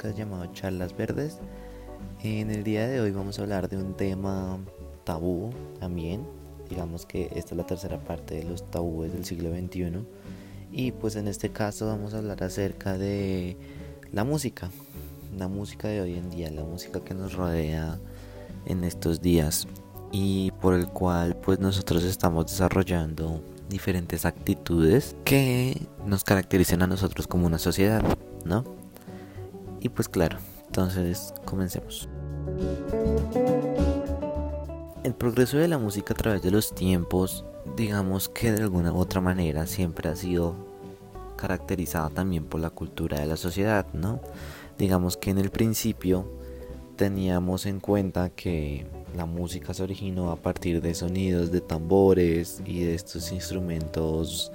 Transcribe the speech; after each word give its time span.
podcast 0.00 0.18
llamado 0.18 0.46
Charlas 0.54 0.96
Verdes. 0.96 1.38
En 2.22 2.50
el 2.50 2.64
día 2.64 2.88
de 2.88 3.02
hoy 3.02 3.10
vamos 3.10 3.38
a 3.38 3.42
hablar 3.42 3.68
de 3.68 3.76
un 3.76 3.94
tema 3.94 4.58
tabú 5.04 5.50
también. 5.78 6.26
Digamos 6.70 7.04
que 7.04 7.24
esta 7.34 7.50
es 7.50 7.56
la 7.58 7.66
tercera 7.66 8.02
parte 8.02 8.36
de 8.36 8.44
los 8.44 8.70
tabúes 8.70 9.12
del 9.12 9.26
siglo 9.26 9.50
XXI. 9.50 10.06
Y 10.72 10.92
pues 10.92 11.16
en 11.16 11.28
este 11.28 11.50
caso 11.50 11.86
vamos 11.86 12.14
a 12.14 12.18
hablar 12.18 12.42
acerca 12.42 12.96
de 12.96 13.58
la 14.10 14.24
música. 14.24 14.70
La 15.36 15.48
música 15.48 15.88
de 15.88 16.00
hoy 16.00 16.14
en 16.14 16.30
día, 16.30 16.50
la 16.50 16.64
música 16.64 17.00
que 17.04 17.12
nos 17.12 17.34
rodea 17.34 17.98
en 18.64 18.84
estos 18.84 19.20
días. 19.20 19.68
Y 20.12 20.52
por 20.62 20.72
el 20.72 20.88
cual 20.88 21.36
pues 21.36 21.60
nosotros 21.60 22.04
estamos 22.04 22.46
desarrollando 22.46 23.42
diferentes 23.68 24.24
actitudes 24.24 25.14
que 25.24 25.78
nos 26.06 26.24
caracterizan 26.24 26.80
a 26.80 26.86
nosotros 26.86 27.26
como 27.26 27.46
una 27.46 27.58
sociedad, 27.58 28.02
¿no? 28.46 28.79
Y 29.80 29.88
pues 29.88 30.08
claro, 30.08 30.38
entonces 30.66 31.32
comencemos. 31.44 32.08
El 35.02 35.14
progreso 35.14 35.56
de 35.56 35.68
la 35.68 35.78
música 35.78 36.12
a 36.12 36.16
través 36.16 36.42
de 36.42 36.50
los 36.50 36.74
tiempos, 36.74 37.44
digamos 37.76 38.28
que 38.28 38.52
de 38.52 38.62
alguna 38.62 38.92
u 38.92 38.98
otra 38.98 39.20
manera 39.20 39.66
siempre 39.66 40.10
ha 40.10 40.16
sido 40.16 40.54
caracterizada 41.36 42.10
también 42.10 42.44
por 42.44 42.60
la 42.60 42.68
cultura 42.68 43.18
de 43.18 43.26
la 43.26 43.36
sociedad, 43.36 43.86
¿no? 43.94 44.20
Digamos 44.78 45.16
que 45.16 45.30
en 45.30 45.38
el 45.38 45.50
principio 45.50 46.26
teníamos 46.96 47.64
en 47.64 47.80
cuenta 47.80 48.28
que 48.28 48.86
la 49.16 49.24
música 49.24 49.72
se 49.72 49.82
originó 49.82 50.30
a 50.30 50.36
partir 50.36 50.82
de 50.82 50.94
sonidos 50.94 51.50
de 51.50 51.62
tambores 51.62 52.62
y 52.66 52.84
de 52.84 52.94
estos 52.94 53.32
instrumentos 53.32 54.52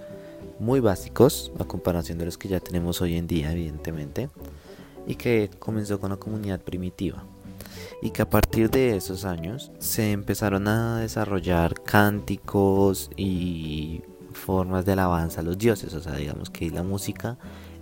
muy 0.59 0.79
básicos 0.79 1.51
a 1.59 1.65
comparación 1.65 2.19
de 2.19 2.25
los 2.25 2.37
que 2.37 2.47
ya 2.47 2.59
tenemos 2.59 3.01
hoy 3.01 3.17
en 3.17 3.25
día 3.25 3.51
evidentemente 3.51 4.29
y 5.07 5.15
que 5.15 5.49
comenzó 5.59 5.99
con 5.99 6.11
la 6.11 6.17
comunidad 6.17 6.61
primitiva 6.61 7.23
y 8.01 8.11
que 8.11 8.21
a 8.21 8.29
partir 8.29 8.69
de 8.69 8.95
esos 8.95 9.25
años 9.25 9.71
se 9.79 10.11
empezaron 10.11 10.67
a 10.67 10.99
desarrollar 10.99 11.81
cánticos 11.83 13.09
y 13.15 14.01
formas 14.33 14.85
de 14.85 14.93
alabanza 14.93 15.41
a 15.41 15.43
los 15.43 15.57
dioses, 15.57 15.93
o 15.93 16.01
sea, 16.01 16.13
digamos 16.13 16.49
que 16.49 16.69
la 16.69 16.83
música 16.83 17.37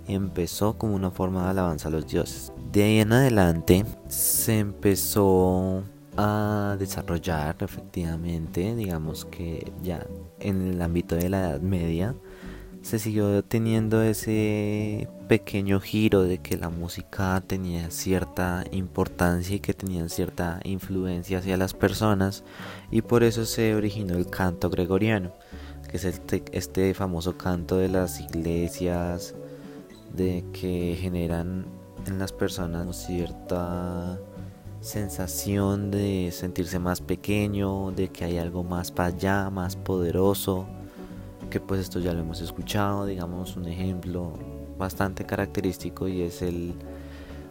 empezó 0.06 0.78
como 0.78 0.94
una 0.94 1.10
forma 1.10 1.44
de 1.44 1.50
alabanza 1.50 1.88
a 1.88 1.90
los 1.90 2.06
dioses. 2.06 2.52
De 2.72 2.84
ahí 2.84 3.00
en 3.00 3.12
adelante 3.12 3.84
se 4.08 4.58
empezó 4.60 5.82
a 6.16 6.76
desarrollar 6.78 7.56
efectivamente, 7.60 8.74
digamos 8.74 9.24
que 9.24 9.72
ya 9.82 10.06
en 10.40 10.62
el 10.68 10.82
ámbito 10.82 11.16
de 11.16 11.28
la 11.28 11.40
Edad 11.40 11.60
Media, 11.60 12.14
se 12.84 12.98
siguió 12.98 13.42
teniendo 13.42 14.02
ese 14.02 15.08
pequeño 15.26 15.80
giro 15.80 16.22
de 16.22 16.36
que 16.36 16.58
la 16.58 16.68
música 16.68 17.42
tenía 17.46 17.90
cierta 17.90 18.62
importancia 18.72 19.56
y 19.56 19.60
que 19.60 19.72
tenía 19.72 20.06
cierta 20.10 20.60
influencia 20.64 21.38
hacia 21.38 21.56
las 21.56 21.72
personas 21.72 22.44
y 22.90 23.00
por 23.00 23.24
eso 23.24 23.46
se 23.46 23.74
originó 23.74 24.16
el 24.18 24.28
canto 24.28 24.68
gregoriano, 24.68 25.32
que 25.88 25.96
es 25.96 26.04
este, 26.04 26.44
este 26.52 26.92
famoso 26.92 27.38
canto 27.38 27.78
de 27.78 27.88
las 27.88 28.20
iglesias 28.20 29.34
de 30.12 30.44
que 30.52 30.98
generan 31.00 31.64
en 32.06 32.18
las 32.18 32.32
personas 32.32 33.06
cierta 33.06 34.20
sensación 34.82 35.90
de 35.90 36.28
sentirse 36.32 36.78
más 36.78 37.00
pequeño, 37.00 37.92
de 37.92 38.08
que 38.08 38.26
hay 38.26 38.36
algo 38.36 38.62
más 38.62 38.92
para 38.92 39.08
allá, 39.08 39.48
más 39.48 39.74
poderoso 39.74 40.68
que 41.48 41.60
pues 41.60 41.80
esto 41.80 42.00
ya 42.00 42.12
lo 42.12 42.20
hemos 42.20 42.40
escuchado, 42.40 43.06
digamos 43.06 43.56
un 43.56 43.66
ejemplo 43.66 44.32
bastante 44.78 45.24
característico 45.24 46.08
y 46.08 46.22
es 46.22 46.42
el 46.42 46.74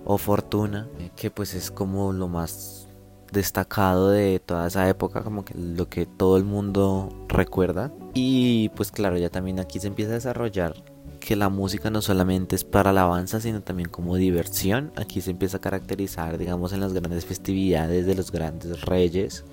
O 0.05 0.17
Fortuna, 0.17 0.87
que 1.15 1.31
pues 1.31 1.53
es 1.53 1.71
como 1.71 2.11
lo 2.13 2.27
más 2.27 2.87
destacado 3.31 4.09
de 4.09 4.39
toda 4.39 4.67
esa 4.67 4.87
época, 4.87 5.23
como 5.23 5.43
que 5.43 5.55
lo 5.57 5.89
que 5.89 6.05
todo 6.05 6.37
el 6.37 6.43
mundo 6.43 7.09
recuerda. 7.27 7.91
Y 8.13 8.69
pues 8.69 8.91
claro, 8.91 9.17
ya 9.17 9.29
también 9.29 9.59
aquí 9.59 9.79
se 9.79 9.87
empieza 9.87 10.11
a 10.11 10.15
desarrollar 10.15 10.75
que 11.19 11.35
la 11.37 11.49
música 11.49 11.89
no 11.89 12.01
solamente 12.01 12.55
es 12.55 12.65
para 12.65 12.89
alabanza, 12.89 13.39
sino 13.39 13.61
también 13.61 13.89
como 13.89 14.17
diversión. 14.17 14.91
Aquí 14.97 15.21
se 15.21 15.31
empieza 15.31 15.57
a 15.57 15.61
caracterizar, 15.61 16.37
digamos, 16.37 16.73
en 16.73 16.81
las 16.81 16.93
grandes 16.93 17.25
festividades 17.25 18.05
de 18.05 18.15
los 18.15 18.29
grandes 18.29 18.81
reyes, 18.81 19.45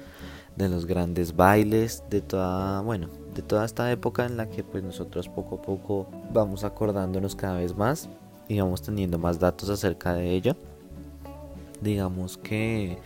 de 0.56 0.68
los 0.68 0.84
grandes 0.84 1.36
bailes, 1.36 2.02
de 2.10 2.22
toda, 2.22 2.80
bueno, 2.80 3.08
de 3.34 3.42
toda 3.42 3.64
esta 3.64 3.90
época 3.90 4.26
en 4.26 4.36
la 4.36 4.48
que 4.48 4.64
pues 4.64 4.82
nosotros 4.82 5.28
poco 5.28 5.56
a 5.56 5.62
poco 5.62 6.06
vamos 6.32 6.64
acordándonos 6.64 7.36
cada 7.36 7.58
vez 7.58 7.76
más 7.76 8.08
y 8.48 8.60
vamos 8.60 8.82
teniendo 8.82 9.18
más 9.18 9.38
datos 9.38 9.68
acerca 9.70 10.14
de 10.14 10.30
ello. 10.30 10.56
Digamos 11.80 12.36
que 12.36 12.98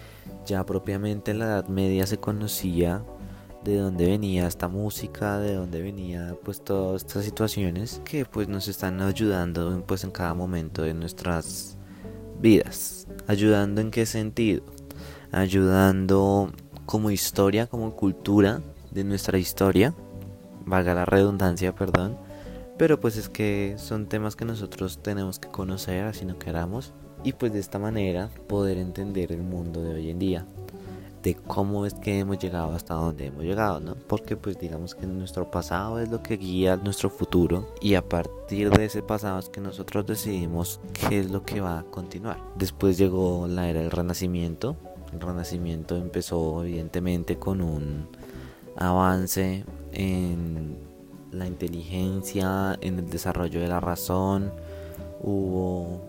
ya 0.47 0.65
propiamente 0.65 1.31
en 1.31 1.39
la 1.41 1.47
Edad 1.47 1.69
Media 1.69 2.07
se 2.07 2.19
conocía 2.19 3.03
de 3.63 3.79
dónde 3.79 4.07
venía 4.07 4.47
esta 4.47 4.69
música, 4.69 5.39
de 5.39 5.55
dónde 5.55 5.81
venía 5.81 6.37
pues 6.45 6.63
todas 6.63 7.03
estas 7.03 7.25
situaciones 7.25 8.01
que 8.05 8.25
pues 8.27 8.49
nos 8.49 8.69
están 8.69 9.01
ayudando 9.01 9.83
pues 9.87 10.05
en 10.05 10.11
cada 10.11 10.34
momento 10.34 10.83
de 10.83 10.95
nuestras 10.95 11.77
vidas. 12.41 13.07
Ayudando 13.27 13.81
en 13.81 13.91
qué 13.91 14.07
sentido? 14.07 14.63
Ayudando 15.33 16.53
como 16.87 17.11
historia, 17.11 17.67
como 17.67 17.97
cultura 17.97 18.61
de 18.91 19.05
nuestra 19.05 19.39
historia, 19.39 19.95
valga 20.65 20.95
la 20.95 21.05
redundancia, 21.05 21.75
perdón, 21.75 22.17
pero 22.79 23.01
pues 23.01 23.17
es 23.17 23.29
que 23.29 23.75
son 23.79 24.07
temas 24.07 24.37
que 24.37 24.45
nosotros 24.45 24.99
tenemos 25.03 25.39
que 25.39 25.49
conocer 25.49 26.05
así 26.05 26.25
no 26.25 26.39
queramos 26.39 26.93
y 27.23 27.33
pues 27.33 27.53
de 27.53 27.61
esta 27.61 27.79
manera 27.79 28.31
poder 28.49 28.79
entender 28.79 29.33
el 29.33 29.43
mundo 29.43 29.83
de 29.83 29.95
hoy 29.95 30.11
en 30.11 30.19
día 30.19 30.47
de 31.25 31.35
cómo 31.35 31.87
es 31.87 31.95
que 31.95 32.19
hemos 32.19 32.39
llegado 32.39 32.73
hasta 32.75 32.93
donde 32.95 33.27
hemos 33.27 33.45
llegado, 33.45 33.81
¿no? 33.81 33.95
Porque 33.95 34.37
pues 34.37 34.59
digamos 34.59 34.95
que 34.95 35.07
nuestro 35.07 35.51
pasado 35.51 35.99
es 35.99 36.11
lo 36.11 36.23
que 36.23 36.37
guía 36.37 36.77
nuestro 36.77 37.09
futuro 37.09 37.67
y 37.81 37.95
a 37.95 38.07
partir 38.07 38.69
de 38.71 38.85
ese 38.85 39.03
pasado 39.03 39.39
es 39.39 39.49
que 39.49 39.63
nosotros 39.63 40.07
decidimos 40.07 40.81
qué 40.93 41.21
es 41.21 41.31
lo 41.31 41.43
que 41.43 41.63
va 41.63 41.79
a 41.79 41.85
continuar. 41.85 42.39
Después 42.57 42.99
llegó 42.99 43.49
la 43.49 43.71
era 43.71 43.81
del 43.81 43.91
renacimiento. 43.91 44.77
El 45.15 45.21
renacimiento 45.21 45.97
empezó 45.97 46.63
evidentemente 46.63 47.39
con 47.39 47.63
un 47.63 48.09
avance 48.77 49.65
en 49.93 50.77
la 51.35 51.47
inteligencia, 51.47 52.79
en 52.81 52.99
el 52.99 53.11
desarrollo 53.11 53.61
de 53.61 53.69
la 53.69 53.81
razón. 53.81 54.53
Hubo, 55.21 56.01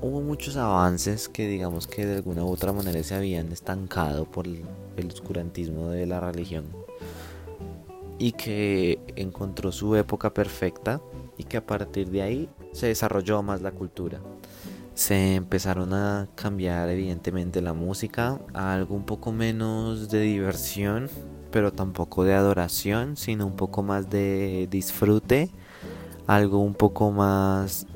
hubo 0.00 0.20
muchos 0.20 0.56
avances 0.56 1.28
que 1.28 1.46
digamos 1.46 1.86
que 1.86 2.06
de 2.06 2.16
alguna 2.16 2.44
u 2.44 2.50
otra 2.50 2.72
manera 2.72 3.02
se 3.02 3.14
habían 3.14 3.52
estancado 3.52 4.24
por 4.24 4.46
el, 4.46 4.64
oscurantismo 5.12 5.90
de 5.90 6.06
la 6.06 6.20
religión. 6.20 6.64
Y 8.18 8.32
que 8.32 8.98
encontró 9.14 9.72
su 9.72 9.94
época 9.94 10.32
perfecta 10.32 11.02
y 11.36 11.44
que 11.44 11.58
a 11.58 11.66
partir 11.66 12.08
de 12.10 12.22
ahí 12.22 12.48
se 12.72 12.86
desarrolló 12.86 13.42
más 13.42 13.60
la 13.60 13.72
cultura. 13.72 14.20
Se 14.94 15.34
empezaron 15.34 15.92
a 15.92 16.26
cambiar 16.34 16.88
evidentemente 16.88 17.60
la 17.60 17.74
música 17.74 18.40
a 18.54 18.72
algo 18.72 18.94
un 18.94 19.04
poco 19.04 19.32
menos 19.32 20.08
de 20.08 20.20
diversión 20.22 21.10
pero 21.56 21.72
tampoco 21.72 22.24
de 22.24 22.34
adoración, 22.34 23.16
sino 23.16 23.46
un 23.46 23.56
poco 23.56 23.82
más 23.82 24.10
de 24.10 24.68
disfrute, 24.70 25.48
algo 26.26 26.58
un 26.58 26.74
poco 26.74 27.12
más 27.12 27.86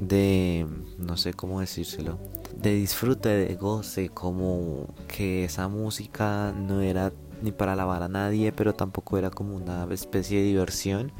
de, 0.00 0.66
no 0.98 1.16
sé 1.16 1.32
cómo 1.32 1.60
decírselo, 1.60 2.18
de 2.60 2.74
disfrute, 2.74 3.28
de 3.28 3.54
goce, 3.54 4.08
como 4.08 4.92
que 5.06 5.44
esa 5.44 5.68
música 5.68 6.52
no 6.52 6.80
era 6.80 7.12
ni 7.42 7.52
para 7.52 7.74
alabar 7.74 8.02
a 8.02 8.08
nadie, 8.08 8.50
pero 8.50 8.74
tampoco 8.74 9.18
era 9.18 9.30
como 9.30 9.54
una 9.54 9.86
especie 9.94 10.38
de 10.38 10.44
diversión, 10.46 11.12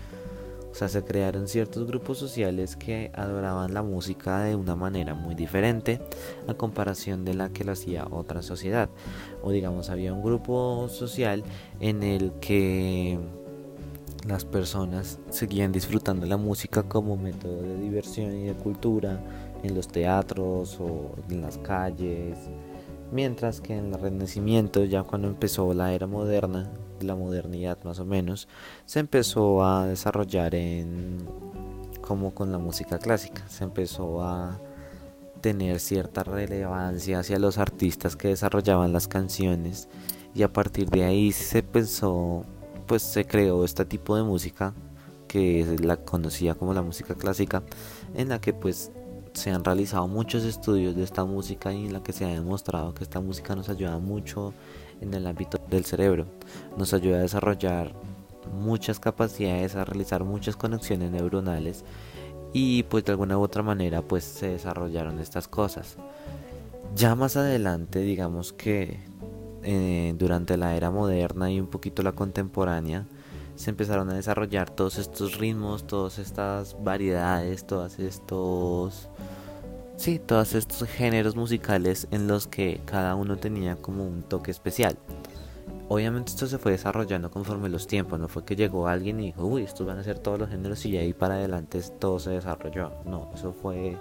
sea, 0.79 0.89
se 0.89 1.03
crearon 1.03 1.49
ciertos 1.49 1.87
grupos 1.87 2.19
sociales 2.19 2.77
que 2.77 3.11
adoraban 3.15 3.73
la 3.73 3.83
música 3.83 4.41
de 4.41 4.55
una 4.57 4.77
manera 4.77 5.15
muy 5.15 5.35
diferente 5.35 6.01
a 6.47 6.55
comparación 6.55 7.25
de 7.25 7.35
la 7.35 7.49
que 7.49 7.65
lo 7.65 7.73
hacía 7.73 8.07
otra 8.11 8.43
sociedad. 8.43 8.91
O 9.43 9.53
digamos, 9.53 9.89
había 9.89 10.13
un 10.13 10.23
grupo 10.23 10.89
social 10.91 11.45
en 11.81 12.03
el 12.03 12.33
que 12.41 13.19
las 14.29 14.45
personas 14.45 15.19
seguían 15.31 15.73
disfrutando 15.73 16.27
la 16.27 16.37
música 16.37 16.83
como 16.83 17.17
método 17.17 17.63
de 17.63 17.79
diversión 17.79 18.37
y 18.37 18.45
de 18.45 18.55
cultura 18.55 19.21
en 19.63 19.75
los 19.75 19.89
teatros 19.89 20.79
o 20.81 21.13
en 21.31 21.41
las 21.41 21.59
calles. 21.59 22.37
Mientras 23.13 23.61
que 23.61 23.77
en 23.77 23.95
el 23.95 24.01
Renacimiento, 24.01 24.85
ya 24.85 25.05
cuando 25.05 25.29
empezó 25.29 25.73
la 25.73 25.95
era 25.95 26.07
moderna, 26.07 26.71
la 27.01 27.15
modernidad 27.15 27.83
más 27.85 27.99
o 27.99 28.05
menos, 28.05 28.49
se 28.85 29.01
empezó 29.01 29.65
a 29.65 29.87
desarrollar 29.87 30.55
en 30.55 31.19
como 32.01 32.35
con 32.35 32.53
la 32.53 32.59
música 32.59 32.99
clásica, 32.99 33.49
se 33.49 33.65
empezó 33.65 34.23
a 34.23 34.61
tener 35.41 35.81
cierta 35.81 36.23
relevancia 36.23 37.19
hacia 37.19 37.39
los 37.39 37.59
artistas 37.59 38.17
que 38.17 38.29
desarrollaban 38.29 38.93
las 38.93 39.09
canciones 39.09 39.89
y 40.35 40.43
a 40.43 40.53
partir 40.53 40.89
de 40.91 41.05
ahí 41.05 41.33
se 41.33 41.63
pensó, 41.63 42.45
pues 42.87 43.03
se 43.03 43.25
creó 43.25 43.65
este 43.65 43.85
tipo 43.85 44.17
de 44.17 44.23
música 44.23 44.75
que 45.27 45.61
es 45.61 45.85
la 45.85 45.97
conocía 45.97 46.55
como 46.55 46.75
la 46.75 46.83
música 46.83 47.15
clásica, 47.15 47.63
en 48.15 48.29
la 48.29 48.41
que 48.41 48.53
pues 48.53 48.93
se 49.33 49.51
han 49.51 49.65
realizado 49.65 50.09
muchos 50.09 50.45
estudios 50.45 50.97
de 50.97 51.03
esta 51.03 51.25
música 51.25 51.73
y 51.73 51.87
en 51.87 51.93
la 51.93 52.03
que 52.03 52.13
se 52.13 52.25
ha 52.25 52.29
demostrado 52.29 52.95
que 52.95 53.05
esta 53.05 53.21
música 53.21 53.55
nos 53.55 53.69
ayuda 53.69 53.99
mucho 53.99 54.55
en 55.01 55.15
el 55.15 55.27
ámbito 55.27 55.59
del 55.69 55.85
cerebro, 55.85 56.27
nos 56.77 56.95
ayuda 56.95 57.19
a 57.19 57.23
desarrollar 57.23 57.93
muchas 58.53 59.01
capacidades, 59.01 59.75
a 59.75 59.85
realizar 59.85 60.25
muchas 60.25 60.57
conexiones 60.57 61.11
neuronales 61.11 61.85
y 62.53 62.85
pues 62.85 63.05
de 63.05 63.13
alguna 63.13 63.39
u 63.39 63.43
otra 63.43 63.63
manera 63.63 64.03
pues 64.03 64.25
se 64.25 64.49
desarrollaron 64.49 65.19
estas 65.19 65.49
cosas. 65.49 65.97
Ya 66.95 67.15
más 67.15 67.37
adelante 67.37 68.01
digamos 68.01 68.53
que 68.53 69.01
eh, 69.63 70.15
durante 70.17 70.57
la 70.57 70.77
era 70.77 70.91
moderna 70.91 71.51
y 71.51 71.61
un 71.61 71.67
poquito 71.67 72.03
la 72.03 72.13
contemporánea 72.13 73.07
se 73.57 73.71
empezaron 73.71 74.11
a 74.11 74.15
desarrollar 74.15 74.71
todos 74.71 74.99
estos 74.99 75.39
ritmos, 75.39 75.87
todas 75.87 76.19
estas 76.19 76.77
variedades, 76.83 77.67
todos 77.67 77.99
estos 77.99 79.09
sí, 79.97 80.19
todos 80.19 80.55
estos 80.55 80.89
géneros 80.89 81.37
musicales 81.37 82.09
en 82.11 82.27
los 82.27 82.47
que 82.47 82.81
cada 82.85 83.15
uno 83.15 83.37
tenía 83.37 83.77
como 83.77 84.05
un 84.05 84.23
toque 84.23 84.51
especial. 84.51 84.97
Obviamente 85.89 86.33
esto 86.33 86.47
se 86.47 86.59
fue 86.59 86.73
desarrollando 86.73 87.31
conforme 87.31 87.69
los 87.69 87.87
tiempos, 87.87 88.19
no 88.19 88.29
fue 88.29 88.45
que 88.45 88.57
llegó 88.57 88.89
alguien 88.89 89.21
y 89.21 89.27
dijo, 89.27 89.45
uy, 89.45 89.63
estos 89.63 89.87
van 89.87 89.99
a 89.99 90.03
ser 90.03 90.19
todos 90.19 90.39
los 90.39 90.49
géneros 90.51 90.85
y 90.85 90.97
ahí 90.97 91.13
para 91.13 91.35
adelante 91.35 91.81
todo 92.01 92.19
se 92.19 92.31
desarrolló. 92.31 92.93
No, 93.05 93.31
eso 93.35 93.53
fue 93.53 93.97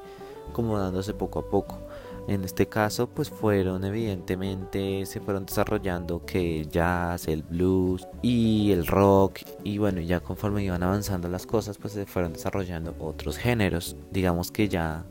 como 0.51 0.79
dándose 0.79 1.13
poco 1.13 1.39
a 1.39 1.49
poco. 1.49 1.79
En 2.27 2.43
este 2.43 2.67
caso, 2.67 3.07
pues 3.07 3.29
fueron 3.29 3.83
evidentemente, 3.83 5.05
se 5.05 5.19
fueron 5.19 5.45
desarrollando 5.45 6.25
que 6.25 6.61
el 6.61 6.69
jazz, 6.69 7.27
el 7.27 7.43
blues 7.43 8.07
y 8.23 8.71
el 8.71 8.87
rock. 8.87 9.41
Y 9.63 9.77
bueno, 9.77 10.01
ya 10.01 10.21
conforme 10.21 10.63
iban 10.63 10.81
avanzando 10.81 11.29
las 11.29 11.45
cosas, 11.45 11.77
pues 11.77 11.93
se 11.93 12.07
fueron 12.07 12.33
desarrollando 12.33 12.95
otros 12.99 13.37
géneros. 13.37 13.95
Digamos 14.11 14.51
que 14.51 14.67
ya 14.67 15.05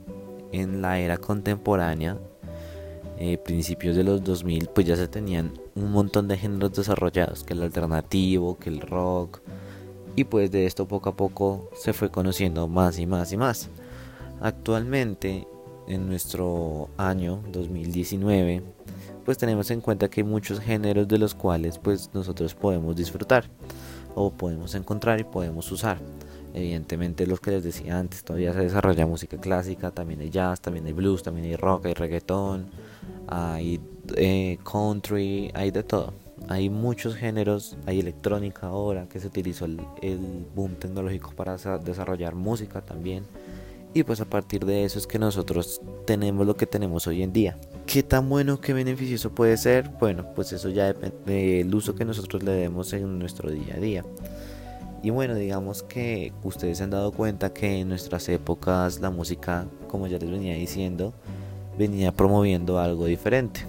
en 0.55 0.83
la 0.83 1.01
era 1.01 1.17
contemporánea, 1.17 2.17
eh, 3.19 3.39
principios 3.39 3.97
de 3.97 4.05
los 4.05 4.23
2000, 4.23 4.69
pues 4.69 4.87
ya 4.87 4.97
se 4.97 5.09
tenían 5.09 5.53
un 5.75 5.91
montón 5.91 6.29
de 6.29 6.37
géneros 6.37 6.73
desarrollados, 6.73 7.43
que 7.45 7.55
el 7.55 7.63
alternativo, 7.63 8.59
que 8.59 8.71
el 8.71 8.81
rock. 8.81 9.41
Y 10.17 10.25
pues 10.25 10.51
de 10.53 10.67
esto 10.67 10.87
poco 10.87 11.09
a 11.11 11.17
poco 11.17 11.71
se 11.75 11.93
fue 11.93 12.11
conociendo 12.11 12.69
más 12.69 12.99
y 12.99 13.07
más 13.07 13.33
y 13.33 13.37
más. 13.37 13.69
Actualmente 14.41 15.47
en 15.89 16.07
nuestro 16.09 16.89
año 16.97 17.43
2019, 17.51 18.63
pues 19.25 19.39
tenemos 19.39 19.71
en 19.73 19.81
cuenta 19.81 20.09
que 20.09 20.21
hay 20.21 20.27
muchos 20.27 20.61
géneros 20.61 21.09
de 21.09 21.19
los 21.19 21.35
cuales 21.35 21.79
pues 21.79 22.11
nosotros 22.15 22.55
podemos 22.55 22.95
disfrutar 22.95 23.45
o 24.15 24.31
podemos 24.31 24.75
encontrar 24.77 25.19
y 25.19 25.25
podemos 25.25 25.71
usar. 25.73 25.99
Evidentemente 26.55 27.27
los 27.27 27.41
que 27.41 27.51
les 27.51 27.65
decía 27.65 27.99
antes, 27.99 28.25
todavía 28.25 28.53
se 28.53 28.61
desarrolla 28.61 29.07
música 29.07 29.37
clásica, 29.39 29.91
también 29.91 30.21
hay 30.21 30.31
jazz, 30.31 30.61
también 30.61 30.87
hay 30.87 30.93
blues, 30.93 31.23
también 31.23 31.47
hay 31.47 31.57
rock, 31.57 31.87
hay 31.87 31.95
reggaetón, 31.95 32.67
hay 33.27 33.81
eh, 34.17 34.59
country, 34.65 35.51
hay 35.55 35.71
de 35.71 35.83
todo. 35.83 36.15
Hay 36.49 36.71
muchos 36.71 37.17
géneros, 37.17 37.77
hay 37.87 38.01
electrónica 38.01 38.69
ahora 38.69 39.09
que 39.09 39.19
se 39.19 39.27
utilizó 39.27 39.65
el, 39.65 39.81
el 40.03 40.47
boom 40.55 40.77
tecnológico 40.77 41.33
para 41.33 41.57
desarrollar 41.57 42.35
música 42.35 42.81
también 42.83 43.25
y 43.95 44.03
pues 44.03 44.21
a 44.21 44.25
partir 44.25 44.65
de 44.67 44.85
eso 44.85 44.99
es 44.99 45.07
que 45.07 45.21
nosotros 45.21 45.81
tenemos 46.05 46.45
lo 46.45 46.57
que 46.57 46.67
tenemos 46.67 47.07
hoy 47.07 47.23
en 47.23 47.33
día. 47.33 47.57
¿Qué 47.87 48.03
tan 48.03 48.29
bueno, 48.29 48.61
qué 48.61 48.73
beneficioso 48.73 49.31
puede 49.31 49.57
ser? 49.57 49.89
Bueno, 50.01 50.27
pues 50.35 50.53
eso 50.53 50.69
ya 50.69 50.87
depende 50.87 51.59
del 51.59 51.73
uso 51.73 51.95
que 51.95 52.05
nosotros 52.05 52.43
le 52.43 52.51
demos 52.51 52.93
en 52.93 53.21
nuestro 53.21 53.53
día 53.53 53.77
a 53.77 53.79
día. 53.79 54.05
Y 55.05 55.11
bueno, 55.11 55.35
digamos 55.35 55.83
que 55.83 56.33
ustedes 56.43 56.79
se 56.79 56.85
han 56.85 56.91
dado 56.91 57.13
cuenta 57.13 57.53
que 57.53 57.81
en 57.81 57.91
nuestras 57.91 58.27
épocas 58.31 59.01
la 59.01 59.11
música, 59.11 59.67
como 59.87 60.07
ya 60.07 60.19
les 60.19 60.31
venía 60.31 60.55
diciendo, 60.55 61.13
venía 61.79 62.11
promoviendo 62.11 62.79
algo 62.79 63.05
diferente. 63.05 63.67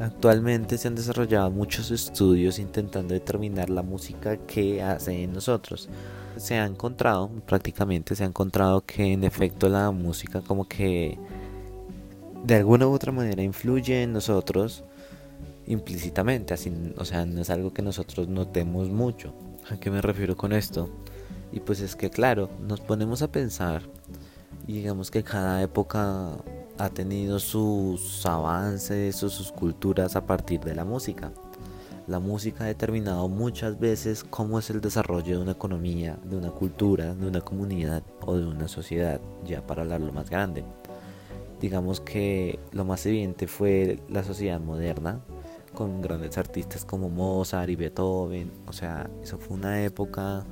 Actualmente 0.00 0.78
se 0.78 0.88
han 0.88 0.96
desarrollado 0.96 1.50
muchos 1.52 1.92
estudios 1.92 2.58
intentando 2.58 3.14
determinar 3.14 3.70
la 3.70 3.82
música 3.82 4.36
que 4.36 4.82
hace 4.82 5.22
en 5.22 5.32
nosotros 5.32 5.88
se 6.36 6.56
ha 6.56 6.66
encontrado, 6.66 7.30
prácticamente 7.46 8.14
se 8.14 8.24
ha 8.24 8.26
encontrado 8.26 8.82
que 8.84 9.12
en 9.12 9.24
efecto 9.24 9.68
la 9.68 9.90
música 9.90 10.42
como 10.42 10.66
que 10.68 11.18
de 12.44 12.54
alguna 12.56 12.86
u 12.86 12.92
otra 12.92 13.12
manera 13.12 13.42
influye 13.42 14.02
en 14.02 14.12
nosotros 14.12 14.84
implícitamente, 15.66 16.52
así, 16.52 16.72
o 16.96 17.04
sea, 17.04 17.24
no 17.24 17.40
es 17.40 17.50
algo 17.50 17.72
que 17.72 17.82
nosotros 17.82 18.28
notemos 18.28 18.88
mucho. 18.88 19.32
¿A 19.68 19.76
qué 19.78 19.90
me 19.90 20.00
refiero 20.00 20.36
con 20.36 20.52
esto? 20.52 20.88
Y 21.50 21.58
pues 21.58 21.80
es 21.80 21.96
que 21.96 22.08
claro, 22.08 22.48
nos 22.60 22.80
ponemos 22.80 23.22
a 23.22 23.32
pensar 23.32 23.82
y 24.64 24.74
digamos 24.74 25.10
que 25.10 25.24
cada 25.24 25.60
época 25.60 26.36
ha 26.78 26.90
tenido 26.90 27.40
sus 27.40 28.24
avances 28.26 29.20
o 29.24 29.28
sus 29.28 29.50
culturas 29.50 30.14
a 30.14 30.24
partir 30.24 30.60
de 30.60 30.74
la 30.76 30.84
música. 30.84 31.32
La 32.06 32.20
música 32.20 32.62
ha 32.62 32.66
determinado 32.68 33.28
muchas 33.28 33.80
veces 33.80 34.22
cómo 34.22 34.60
es 34.60 34.70
el 34.70 34.80
desarrollo 34.80 35.36
de 35.36 35.42
una 35.42 35.52
economía, 35.52 36.16
de 36.22 36.36
una 36.36 36.50
cultura, 36.50 37.14
de 37.14 37.26
una 37.26 37.40
comunidad 37.40 38.04
o 38.24 38.36
de 38.36 38.46
una 38.46 38.68
sociedad, 38.68 39.20
ya 39.44 39.66
para 39.66 39.82
hablar 39.82 40.00
lo 40.00 40.12
más 40.12 40.30
grande. 40.30 40.64
Digamos 41.60 42.00
que 42.00 42.60
lo 42.70 42.84
más 42.84 43.04
evidente 43.06 43.48
fue 43.48 43.98
la 44.08 44.22
sociedad 44.22 44.60
moderna, 44.60 45.22
con 45.76 46.02
grandes 46.02 46.36
artistas 46.38 46.84
como 46.84 47.08
Mozart 47.08 47.70
y 47.70 47.76
Beethoven. 47.76 48.50
O 48.66 48.72
sea, 48.72 49.08
eso 49.22 49.38
fue 49.38 49.56
una 49.56 49.84
época 49.84 50.44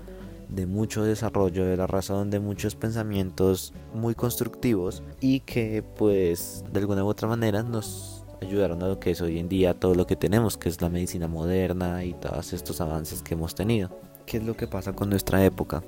de 0.48 0.66
mucho 0.66 1.02
desarrollo 1.02 1.64
de 1.64 1.76
la 1.76 1.88
razón, 1.88 2.30
de 2.30 2.38
muchos 2.38 2.76
pensamientos 2.76 3.72
muy 3.92 4.14
constructivos 4.14 5.02
y 5.20 5.40
que 5.40 5.82
pues 5.82 6.62
de 6.72 6.78
alguna 6.78 7.02
u 7.02 7.08
otra 7.08 7.26
manera 7.26 7.64
nos 7.64 8.24
ayudaron 8.40 8.82
a 8.82 8.88
lo 8.88 9.00
que 9.00 9.10
es 9.10 9.20
hoy 9.22 9.38
en 9.38 9.48
día 9.48 9.74
todo 9.74 9.94
lo 9.94 10.06
que 10.06 10.14
tenemos, 10.14 10.56
que 10.56 10.68
es 10.68 10.80
la 10.80 10.90
medicina 10.90 11.26
moderna 11.26 12.04
y 12.04 12.12
todos 12.12 12.52
estos 12.52 12.80
avances 12.80 13.22
que 13.22 13.34
hemos 13.34 13.54
tenido. 13.54 13.90
¿Qué 14.26 14.36
es 14.36 14.44
lo 14.44 14.54
que 14.56 14.66
pasa 14.66 14.92
con 14.92 15.10
nuestra 15.10 15.44
época? 15.44 15.82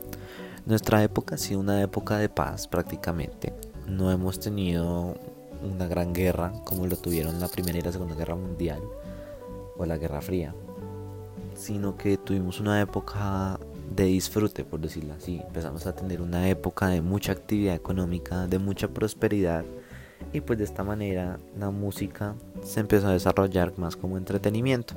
Nuestra 0.64 1.02
época 1.04 1.36
ha 1.36 1.38
sido 1.38 1.60
una 1.60 1.80
época 1.82 2.18
de 2.18 2.28
paz 2.28 2.66
prácticamente. 2.66 3.52
No 3.86 4.10
hemos 4.10 4.40
tenido 4.40 5.14
una 5.62 5.86
gran 5.86 6.12
guerra 6.12 6.52
como 6.64 6.86
lo 6.86 6.96
tuvieron 6.96 7.38
la 7.38 7.48
Primera 7.48 7.78
y 7.78 7.82
la 7.82 7.92
Segunda 7.92 8.14
Guerra 8.14 8.34
Mundial 8.34 8.80
o 9.78 9.86
la 9.86 9.96
Guerra 9.98 10.20
Fría, 10.20 10.54
sino 11.54 11.96
que 11.96 12.16
tuvimos 12.16 12.60
una 12.60 12.80
época 12.80 13.58
de 13.94 14.04
disfrute, 14.04 14.64
por 14.64 14.80
decirlo 14.80 15.14
así. 15.14 15.40
Empezamos 15.46 15.86
a 15.86 15.94
tener 15.94 16.20
una 16.20 16.48
época 16.48 16.88
de 16.88 17.00
mucha 17.00 17.32
actividad 17.32 17.74
económica, 17.74 18.46
de 18.46 18.58
mucha 18.58 18.88
prosperidad 18.88 19.64
y 20.32 20.40
pues 20.40 20.58
de 20.58 20.64
esta 20.64 20.82
manera 20.82 21.38
la 21.58 21.70
música 21.70 22.34
se 22.62 22.80
empezó 22.80 23.08
a 23.08 23.12
desarrollar 23.12 23.78
más 23.78 23.96
como 23.96 24.16
entretenimiento. 24.16 24.94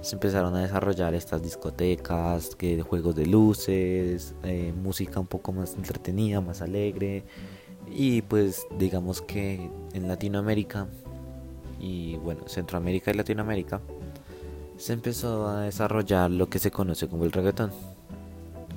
Se 0.00 0.16
empezaron 0.16 0.54
a 0.54 0.62
desarrollar 0.62 1.14
estas 1.14 1.42
discotecas, 1.42 2.54
que 2.56 2.80
juegos 2.82 3.14
de 3.14 3.26
luces, 3.26 4.34
eh, 4.42 4.72
música 4.76 5.18
un 5.18 5.26
poco 5.26 5.52
más 5.52 5.74
entretenida, 5.74 6.40
más 6.40 6.60
alegre. 6.60 7.24
Y 7.90 8.22
pues 8.22 8.66
digamos 8.78 9.22
que 9.22 9.70
en 9.92 10.08
Latinoamérica 10.08 10.88
y 11.80 12.16
bueno, 12.16 12.48
Centroamérica 12.48 13.10
y 13.10 13.14
Latinoamérica 13.14 13.80
se 14.84 14.92
empezó 14.92 15.48
a 15.48 15.62
desarrollar 15.62 16.30
lo 16.30 16.50
que 16.50 16.58
se 16.58 16.70
conoce 16.70 17.08
como 17.08 17.24
el 17.24 17.32
reggaetón. 17.32 17.70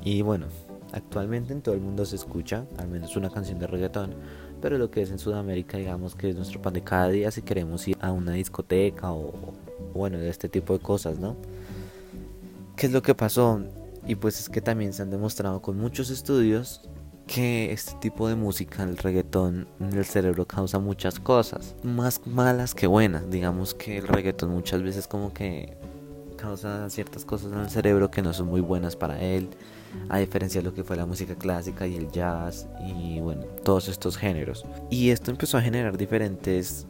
Y 0.06 0.22
bueno, 0.22 0.46
actualmente 0.94 1.52
en 1.52 1.62
todo 1.62 1.76
el 1.76 1.82
mundo 1.82 2.06
se 2.06 2.16
escucha 2.16 2.66
al 2.78 2.88
menos 2.88 3.18
una 3.18 3.30
canción 3.30 3.60
de 3.60 3.68
reggaetón 3.68 4.16
pero 4.62 4.78
lo 4.78 4.90
que 4.90 5.02
es 5.02 5.12
en 5.12 5.20
Sudamérica 5.20 5.78
digamos 5.78 6.16
que 6.16 6.30
es 6.30 6.38
nuestro 6.38 6.62
pan 6.62 6.76
de 6.76 6.82
cada 6.82 7.10
día 7.10 7.30
si 7.30 7.42
queremos 7.42 7.86
ir 7.90 7.98
a 8.00 8.14
una 8.14 8.32
discoteca 8.32 9.12
o, 9.12 9.34
bueno 9.94 10.18
de 10.18 10.30
este 10.30 10.48
tipo 10.48 10.72
de 10.72 10.80
cosas 10.80 11.20
no 11.20 11.36
qué 12.78 12.86
es 12.86 12.94
lo 12.94 13.02
que 13.02 13.14
pasó 13.14 13.62
y 14.08 14.16
pues 14.16 14.40
es 14.40 14.48
que 14.48 14.62
también 14.62 14.94
se 14.94 15.02
han 15.02 15.12
demostrado 15.12 15.62
con 15.62 15.78
muchos 15.78 16.10
estudios 16.10 16.88
que 17.28 17.74
este 17.74 17.94
tipo 18.00 18.28
de 18.30 18.36
música, 18.36 18.84
el 18.84 18.98
reggaetón, 18.98 19.68
en 19.80 19.94
el 19.94 20.06
cerebro 20.06 20.48
causa 20.48 20.80
muchas 20.80 21.20
cosas, 21.20 21.76
más 21.84 22.26
malas 22.26 22.74
que 22.74 22.88
buenas. 22.88 23.30
Digamos 23.30 23.74
que 23.74 23.98
el 23.98 24.08
reggaetón 24.08 24.52
muchas 24.52 24.82
veces 24.82 25.08
como 25.08 25.34
que 25.34 25.77
causa 26.38 26.90
ciertas 26.90 27.26
cosas 27.26 27.52
en 27.52 27.60
el 27.60 27.70
cerebro 27.70 28.10
que 28.10 28.22
no 28.22 28.32
son 28.34 28.48
muy 28.48 28.62
buenas 28.62 28.96
para 28.96 29.20
él 29.22 29.50
a 30.10 30.20
diferencia 30.20 30.62
de 30.62 30.68
lo 30.68 30.74
que 30.74 30.84
fue 30.84 30.96
la 30.96 31.06
música 31.06 31.36
clásica 31.36 31.88
y 31.88 31.96
el 31.96 32.10
jazz 32.12 32.68
y 32.86 33.20
bueno, 33.20 33.44
todos 33.64 33.90
estos 33.90 34.18
géneros. 34.18 34.66
Y 34.90 35.10
esto 35.10 35.32
empezó 35.32 35.58
a 35.58 35.62
generar 35.62 35.98
diferentes 35.98 36.88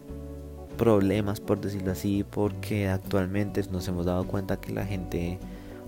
problemas, 0.77 1.39
por 1.39 1.60
decirlo 1.60 1.92
así, 1.92 2.24
porque 2.30 2.88
actualmente 2.88 3.63
nos 3.72 3.88
hemos 3.88 4.06
dado 4.06 4.27
cuenta 4.27 4.60
que 4.60 4.72
la 4.72 4.86
gente 4.86 5.39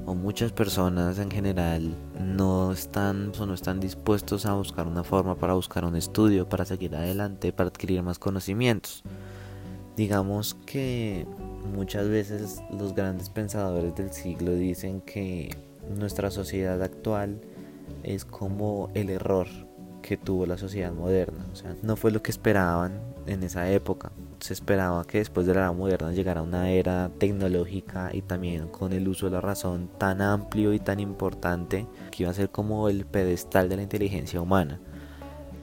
o 0.06 0.16
muchas 0.16 0.52
personas 0.52 1.20
en 1.20 1.30
general 1.30 1.96
no 2.20 2.72
están 2.72 3.32
o 3.40 3.46
no 3.46 3.54
están 3.54 3.80
dispuestos 3.80 4.46
a 4.46 4.54
buscar 4.54 4.88
una 4.88 5.04
forma 5.04 5.36
para 5.36 5.54
buscar 5.54 5.86
un 5.86 5.96
estudio, 5.96 6.50
para 6.50 6.66
seguir 6.66 6.96
adelante, 6.96 7.54
para 7.54 7.70
adquirir 7.70 8.02
más 8.02 8.18
conocimientos. 8.18 9.04
Digamos 9.96 10.56
que 10.66 11.28
muchas 11.74 12.08
veces 12.08 12.62
los 12.72 12.94
grandes 12.94 13.30
pensadores 13.30 13.96
del 13.96 14.12
siglo 14.12 14.54
dicen 14.54 15.02
que 15.02 15.56
nuestra 15.98 16.32
sociedad 16.32 16.82
actual 16.82 17.42
es 18.04 18.26
como 18.26 18.90
el 18.94 19.10
error 19.10 19.48
que 20.02 20.18
tuvo 20.18 20.46
la 20.46 20.58
sociedad 20.58 20.92
moderna. 20.92 21.46
O 21.52 21.56
sea, 21.56 21.76
no 21.82 21.96
fue 21.96 22.12
lo 22.12 22.22
que 22.22 22.32
esperaban 22.32 23.00
en 23.28 23.44
esa 23.44 23.70
época. 23.72 24.12
Se 24.40 24.54
esperaba 24.54 25.06
que 25.06 25.20
después 25.20 25.46
de 25.46 25.54
la 25.54 25.62
era 25.62 25.72
moderna 25.72 26.12
llegara 26.12 26.42
una 26.42 26.72
era 26.72 27.12
tecnológica 27.18 28.10
y 28.14 28.22
también 28.22 28.70
con 28.70 28.94
el 28.94 29.08
uso 29.08 29.26
de 29.26 29.34
la 29.34 29.42
razón 29.42 29.90
tan 29.98 30.22
amplio 30.22 30.74
y 30.74 30.80
tan 30.80 31.00
importante 31.00 31.86
que 32.12 32.24
iba 32.24 32.32
a 32.32 32.36
ser 32.36 32.50
como 32.50 32.90
el 32.90 33.06
pedestal 33.06 33.70
de 33.70 33.76
la 33.76 33.84
inteligencia 33.84 34.42
humana. 34.42 34.80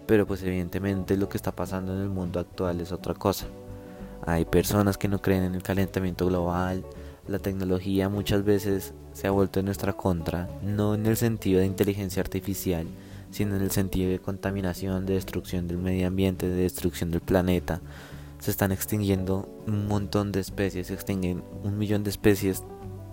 Pero 0.07 0.27
pues 0.27 0.43
evidentemente 0.43 1.17
lo 1.17 1.29
que 1.29 1.39
está 1.39 1.53
pasando 1.53 1.95
en 1.95 2.03
el 2.03 2.09
mundo 2.09 2.39
actual 2.39 2.81
es 2.81 2.93
otra 2.93 3.15
cosa. 3.15 3.47
Hay 4.25 4.45
personas 4.45 4.99
que 4.99 5.09
no 5.09 5.21
creen 5.21 5.45
en 5.45 5.55
el 5.55 5.63
calentamiento 5.63 6.27
global. 6.27 6.85
La 7.29 7.39
tecnología 7.39 8.09
muchas 8.09 8.45
veces 8.45 8.95
se 9.13 9.27
ha 9.27 9.31
vuelto 9.31 9.61
en 9.61 9.67
nuestra 9.67 9.93
contra, 9.93 10.49
no 10.63 10.95
en 10.95 11.07
el 11.07 11.17
sentido 11.17 11.61
de 11.61 11.67
inteligencia 11.67 12.23
artificial, 12.23 12.87
sino 13.31 13.57
en 13.57 13.63
el 13.63 13.71
sentido 13.71 14.11
de 14.11 14.19
contaminación, 14.19 15.07
de 15.07 15.15
destrucción 15.15 15.67
del 15.67 15.79
medio 15.79 16.07
ambiente, 16.07 16.49
de 16.49 16.63
destrucción 16.63 17.11
del 17.11 17.21
planeta. 17.21 17.81
Se 18.39 18.51
están 18.51 18.73
extinguiendo 18.73 19.49
un 19.67 19.87
montón 19.89 20.31
de 20.31 20.41
especies, 20.41 20.89
se 20.89 20.95
extinguen 20.95 21.43
un 21.65 21.79
millón 21.79 22.05
de 22.05 22.11
especies 22.11 22.63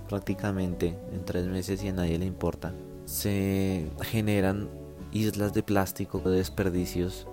prácticamente 0.08 0.98
en 1.12 1.26
tres 1.26 1.46
meses 1.46 1.84
y 1.84 1.88
a 1.88 1.94
nadie 1.94 2.20
le 2.20 2.26
importa. 2.26 2.74
Se 3.06 3.90
generan 4.02 4.70
islas 5.12 5.54
de 5.54 5.64
plástico, 5.64 6.20
de 6.20 6.38
desperdicios 6.38 7.28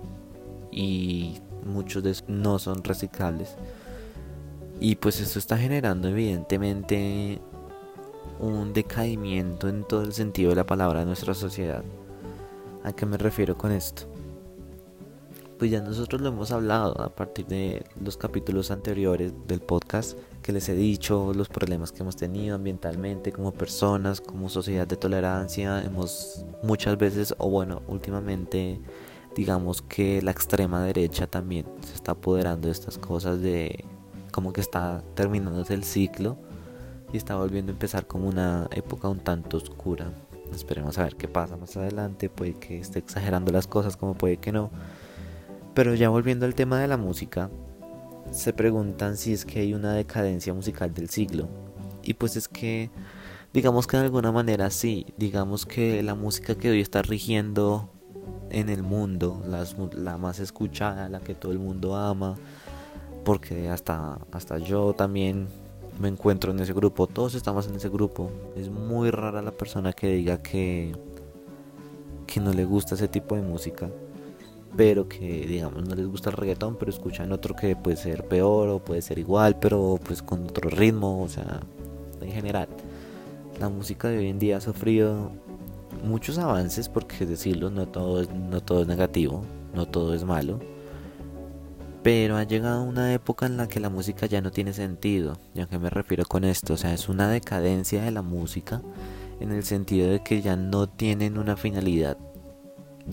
y 0.71 1.41
muchos 1.65 2.03
de 2.03 2.15
no 2.27 2.59
son 2.59 2.83
reciclables. 2.83 3.55
Y 4.79 4.95
pues 4.95 5.19
esto 5.19 5.39
está 5.39 5.57
generando 5.57 6.07
evidentemente 6.07 7.39
un 8.39 8.73
decaimiento 8.73 9.69
en 9.69 9.83
todo 9.83 10.03
el 10.03 10.13
sentido 10.13 10.49
de 10.49 10.55
la 10.55 10.65
palabra 10.65 11.01
de 11.01 11.05
nuestra 11.05 11.33
sociedad. 11.33 11.83
¿A 12.83 12.91
qué 12.93 13.05
me 13.05 13.17
refiero 13.17 13.57
con 13.57 13.71
esto? 13.71 14.03
Pues 15.59 15.69
ya 15.69 15.79
nosotros 15.81 16.21
lo 16.21 16.29
hemos 16.29 16.51
hablado 16.51 16.99
a 16.99 17.13
partir 17.13 17.45
de 17.45 17.85
los 18.03 18.17
capítulos 18.17 18.71
anteriores 18.71 19.31
del 19.45 19.61
podcast 19.61 20.17
que 20.41 20.51
les 20.51 20.67
he 20.69 20.75
dicho, 20.75 21.33
los 21.35 21.49
problemas 21.49 21.91
que 21.91 22.01
hemos 22.01 22.15
tenido 22.15 22.55
ambientalmente 22.55 23.31
como 23.31 23.53
personas, 23.53 24.21
como 24.21 24.49
sociedad 24.49 24.87
de 24.87 24.97
tolerancia. 24.97 25.83
Hemos 25.83 26.43
muchas 26.63 26.97
veces, 26.97 27.35
o 27.37 27.49
bueno, 27.49 27.83
últimamente, 27.87 28.81
digamos 29.35 29.81
que 29.81 30.21
la 30.21 30.31
extrema 30.31 30.83
derecha 30.83 31.27
también 31.27 31.65
se 31.85 31.93
está 31.93 32.13
apoderando 32.13 32.67
de 32.67 32.73
estas 32.73 32.97
cosas 32.97 33.41
de 33.41 33.85
como 34.31 34.53
que 34.53 34.61
está 34.61 35.03
terminándose 35.15 35.73
el 35.73 35.83
ciclo 35.83 36.37
y 37.13 37.17
está 37.17 37.35
volviendo 37.35 37.71
a 37.71 37.73
empezar 37.73 38.07
como 38.07 38.27
una 38.27 38.67
época 38.71 39.09
un 39.09 39.19
tanto 39.19 39.57
oscura. 39.57 40.11
Esperemos 40.53 40.97
a 40.97 41.03
ver 41.03 41.15
qué 41.15 41.27
pasa 41.27 41.57
más 41.57 41.75
adelante. 41.77 42.29
Puede 42.29 42.53
que 42.53 42.79
esté 42.79 42.99
exagerando 42.99 43.51
las 43.51 43.67
cosas, 43.67 43.97
como 43.97 44.15
puede 44.15 44.37
que 44.37 44.51
no. 44.51 44.69
Pero 45.73 45.95
ya 45.95 46.09
volviendo 46.09 46.45
al 46.45 46.55
tema 46.55 46.79
de 46.79 46.87
la 46.87 46.97
música, 46.97 47.49
se 48.31 48.53
preguntan 48.53 49.17
si 49.17 49.33
es 49.33 49.45
que 49.45 49.59
hay 49.59 49.73
una 49.73 49.93
decadencia 49.93 50.53
musical 50.53 50.93
del 50.93 51.09
siglo. 51.09 51.47
Y 52.03 52.15
pues 52.15 52.35
es 52.35 52.47
que, 52.47 52.89
digamos 53.53 53.87
que 53.87 53.97
de 53.97 54.03
alguna 54.03 54.31
manera 54.31 54.69
sí. 54.69 55.05
Digamos 55.17 55.65
que 55.65 56.03
la 56.03 56.15
música 56.15 56.55
que 56.55 56.69
hoy 56.69 56.81
está 56.81 57.01
rigiendo 57.01 57.89
en 58.51 58.69
el 58.69 58.83
mundo, 58.83 59.41
la 59.93 60.17
más 60.17 60.39
escuchada, 60.39 61.09
la 61.09 61.19
que 61.19 61.35
todo 61.35 61.51
el 61.51 61.59
mundo 61.59 61.95
ama, 61.95 62.35
porque 63.23 63.69
hasta, 63.69 64.19
hasta 64.31 64.57
yo 64.57 64.93
también 64.93 65.47
me 65.99 66.07
encuentro 66.07 66.51
en 66.51 66.59
ese 66.59 66.73
grupo, 66.73 67.07
todos 67.07 67.35
estamos 67.35 67.67
en 67.67 67.75
ese 67.75 67.89
grupo. 67.89 68.31
Es 68.55 68.69
muy 68.69 69.11
rara 69.11 69.41
la 69.41 69.51
persona 69.51 69.93
que 69.93 70.07
diga 70.07 70.41
que, 70.41 70.93
que 72.27 72.39
no 72.39 72.53
le 72.53 72.65
gusta 72.65 72.95
ese 72.95 73.07
tipo 73.07 73.35
de 73.35 73.41
música, 73.41 73.89
pero 74.75 75.07
que 75.07 75.45
digamos 75.47 75.87
no 75.87 75.95
les 75.95 76.07
gusta 76.07 76.29
el 76.29 76.37
reggaetón, 76.37 76.75
pero 76.77 76.91
escuchan 76.91 77.31
otro 77.31 77.55
que 77.55 77.75
puede 77.75 77.97
ser 77.97 78.27
peor 78.27 78.69
o 78.69 78.79
puede 78.79 79.01
ser 79.01 79.19
igual, 79.19 79.57
pero 79.59 79.99
pues 80.03 80.21
con 80.21 80.43
otro 80.43 80.69
ritmo, 80.69 81.21
o 81.21 81.27
sea, 81.27 81.61
en 82.21 82.31
general. 82.31 82.67
La 83.59 83.69
música 83.69 84.07
de 84.07 84.17
hoy 84.17 84.27
en 84.27 84.39
día 84.39 84.57
ha 84.57 84.61
sufrido 84.61 85.31
muchos 86.03 86.37
avances, 86.37 86.89
porque 86.89 87.25
decirlo, 87.25 87.69
no 87.69 87.87
todo 87.87 88.23
no 88.49 88.61
todo 88.61 88.81
es 88.81 88.87
negativo, 88.87 89.43
no 89.73 89.87
todo 89.87 90.13
es 90.13 90.23
malo 90.23 90.59
pero 92.03 92.37
ha 92.37 92.43
llegado 92.43 92.83
una 92.83 93.13
época 93.13 93.45
en 93.45 93.57
la 93.57 93.67
que 93.67 93.79
la 93.79 93.89
música 93.89 94.25
ya 94.25 94.41
no 94.41 94.51
tiene 94.51 94.73
sentido. 94.73 95.37
¿Y 95.53 95.61
a 95.61 95.67
qué 95.67 95.77
me 95.77 95.89
refiero 95.89 96.25
con 96.25 96.43
esto? 96.43 96.73
O 96.73 96.77
sea, 96.77 96.93
es 96.93 97.09
una 97.09 97.29
decadencia 97.29 98.01
de 98.01 98.11
la 98.11 98.23
música 98.23 98.81
en 99.39 99.51
el 99.51 99.63
sentido 99.63 100.09
de 100.09 100.23
que 100.23 100.41
ya 100.41 100.55
no 100.55 100.89
tienen 100.89 101.37
una 101.37 101.55
finalidad. 101.57 102.17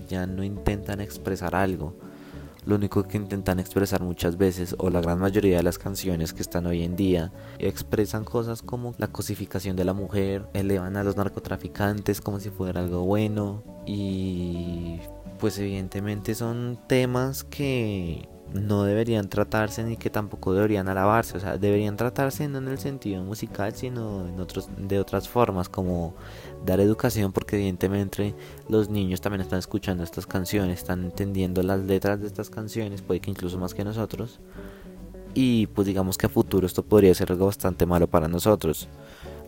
Ya 0.07 0.25
no 0.25 0.43
intentan 0.43 1.01
expresar 1.01 1.55
algo. 1.55 1.95
Lo 2.65 2.75
único 2.75 3.03
que 3.03 3.17
intentan 3.17 3.59
expresar 3.59 4.01
muchas 4.01 4.37
veces, 4.37 4.75
o 4.77 4.89
la 4.89 5.01
gran 5.01 5.19
mayoría 5.19 5.57
de 5.57 5.63
las 5.63 5.77
canciones 5.77 6.33
que 6.33 6.41
están 6.41 6.65
hoy 6.65 6.83
en 6.83 6.95
día, 6.95 7.31
expresan 7.57 8.25
cosas 8.25 8.61
como 8.61 8.93
la 8.97 9.07
cosificación 9.07 9.75
de 9.75 9.85
la 9.85 9.93
mujer, 9.93 10.47
elevan 10.53 10.97
a 10.97 11.03
los 11.03 11.15
narcotraficantes 11.17 12.21
como 12.21 12.39
si 12.39 12.49
fuera 12.49 12.81
algo 12.81 13.03
bueno, 13.05 13.63
y 13.85 14.99
pues 15.39 15.57
evidentemente 15.57 16.35
son 16.35 16.79
temas 16.87 17.43
que 17.43 18.27
no 18.53 18.83
deberían 18.83 19.29
tratarse 19.29 19.83
ni 19.83 19.97
que 19.97 20.09
tampoco 20.09 20.53
deberían 20.53 20.87
alabarse, 20.89 21.37
o 21.37 21.39
sea, 21.39 21.57
deberían 21.57 21.97
tratarse 21.97 22.47
no 22.47 22.57
en 22.57 22.67
el 22.67 22.79
sentido 22.79 23.23
musical, 23.23 23.75
sino 23.75 24.27
en 24.27 24.39
otros 24.39 24.69
de 24.77 24.99
otras 24.99 25.29
formas 25.29 25.69
como 25.69 26.15
dar 26.65 26.79
educación 26.79 27.31
porque 27.31 27.57
evidentemente 27.57 28.33
los 28.67 28.89
niños 28.89 29.21
también 29.21 29.41
están 29.41 29.59
escuchando 29.59 30.03
estas 30.03 30.25
canciones, 30.25 30.79
están 30.79 31.05
entendiendo 31.05 31.61
las 31.63 31.81
letras 31.81 32.21
de 32.21 32.27
estas 32.27 32.49
canciones, 32.49 33.01
puede 33.01 33.19
que 33.19 33.31
incluso 33.31 33.57
más 33.57 33.73
que 33.73 33.83
nosotros. 33.83 34.39
Y 35.35 35.67
pues 35.67 35.85
digamos 35.85 36.17
que 36.17 36.25
a 36.25 36.29
futuro 36.29 36.65
esto 36.65 36.83
podría 36.83 37.13
ser 37.13 37.31
algo 37.31 37.45
bastante 37.45 37.85
malo 37.85 38.07
para 38.07 38.27
nosotros. 38.27 38.87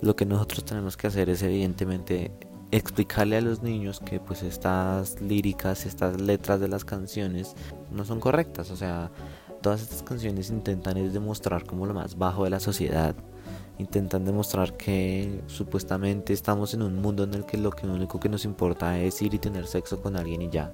Lo 0.01 0.15
que 0.15 0.25
nosotros 0.25 0.63
tenemos 0.63 0.95
que 0.95 1.07
hacer 1.07 1.29
es 1.29 1.41
evidentemente 1.41 2.31
explicarle 2.71 3.37
a 3.37 3.41
los 3.41 3.61
niños 3.61 3.99
que 3.99 4.19
pues 4.19 4.43
estas 4.43 5.21
líricas, 5.21 5.85
estas 5.85 6.19
letras 6.19 6.59
de 6.59 6.69
las 6.69 6.85
canciones 6.85 7.55
no 7.91 8.05
son 8.05 8.19
correctas, 8.19 8.71
o 8.71 8.77
sea, 8.77 9.11
todas 9.61 9.81
estas 9.81 10.03
canciones 10.03 10.49
intentan 10.49 10.97
es 10.97 11.13
demostrar 11.13 11.65
como 11.65 11.85
lo 11.85 11.93
más 11.93 12.17
bajo 12.17 12.45
de 12.45 12.49
la 12.49 12.61
sociedad, 12.61 13.13
intentan 13.77 14.23
demostrar 14.23 14.77
que 14.77 15.41
supuestamente 15.47 16.31
estamos 16.31 16.73
en 16.73 16.81
un 16.81 16.95
mundo 16.95 17.23
en 17.23 17.33
el 17.33 17.45
que 17.45 17.57
lo 17.57 17.71
que 17.71 17.85
único 17.85 18.19
que 18.19 18.29
nos 18.29 18.45
importa 18.45 18.97
es 18.99 19.21
ir 19.21 19.33
y 19.33 19.39
tener 19.39 19.67
sexo 19.67 20.01
con 20.01 20.15
alguien 20.15 20.41
y 20.41 20.49
ya, 20.49 20.71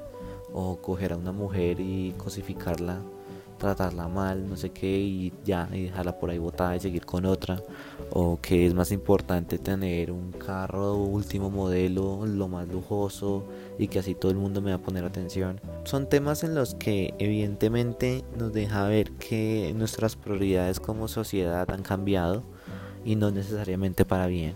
o 0.54 0.78
coger 0.78 1.14
a 1.14 1.18
una 1.18 1.32
mujer 1.32 1.80
y 1.80 2.14
cosificarla 2.18 3.02
tratarla 3.58 4.08
mal, 4.08 4.48
no 4.48 4.56
sé 4.56 4.70
qué, 4.70 5.00
y 5.00 5.34
ya, 5.44 5.68
y 5.74 5.84
dejarla 5.84 6.18
por 6.18 6.30
ahí 6.30 6.38
botada 6.38 6.76
y 6.76 6.80
seguir 6.80 7.06
con 7.06 7.26
otra. 7.26 7.62
O 8.10 8.40
que 8.42 8.66
es 8.66 8.74
más 8.74 8.92
importante 8.92 9.60
tener 9.60 10.12
un 10.12 10.32
carro 10.32 10.96
último 10.96 11.50
modelo, 11.50 12.26
lo 12.26 12.48
más 12.48 12.68
lujoso, 12.68 13.44
y 13.78 13.88
que 13.88 14.00
así 14.00 14.16
todo 14.16 14.32
el 14.32 14.38
mundo 14.38 14.62
me 14.62 14.72
va 14.72 14.78
a 14.78 14.82
poner 14.82 15.04
atención. 15.04 15.60
Son 15.84 16.08
temas 16.08 16.44
en 16.44 16.56
los 16.56 16.76
que 16.76 17.14
evidentemente 17.20 18.24
nos 18.38 18.54
deja 18.54 18.88
ver 18.88 19.12
que 19.12 19.74
nuestras 19.76 20.16
prioridades 20.16 20.80
como 20.80 21.08
sociedad 21.08 21.70
han 21.70 21.84
cambiado 21.84 22.44
y 23.04 23.16
no 23.16 23.32
necesariamente 23.32 24.06
para 24.06 24.28
bien. 24.28 24.54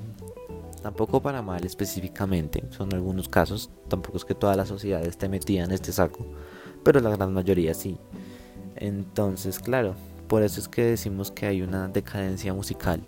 Tampoco 0.81 1.21
para 1.21 1.43
mal 1.43 1.63
específicamente, 1.63 2.63
son 2.71 2.93
algunos 2.93 3.29
casos, 3.29 3.69
tampoco 3.87 4.17
es 4.17 4.25
que 4.25 4.33
toda 4.33 4.55
la 4.55 4.65
sociedad 4.65 5.05
esté 5.05 5.29
metida 5.29 5.63
en 5.63 5.71
este 5.71 5.91
saco, 5.91 6.25
pero 6.83 6.99
la 6.99 7.11
gran 7.11 7.33
mayoría 7.33 7.75
sí. 7.75 7.97
Entonces, 8.75 9.59
claro, 9.59 9.93
por 10.27 10.41
eso 10.41 10.59
es 10.59 10.67
que 10.67 10.83
decimos 10.83 11.29
que 11.29 11.45
hay 11.45 11.61
una 11.61 11.87
decadencia 11.87 12.51
musical, 12.53 13.05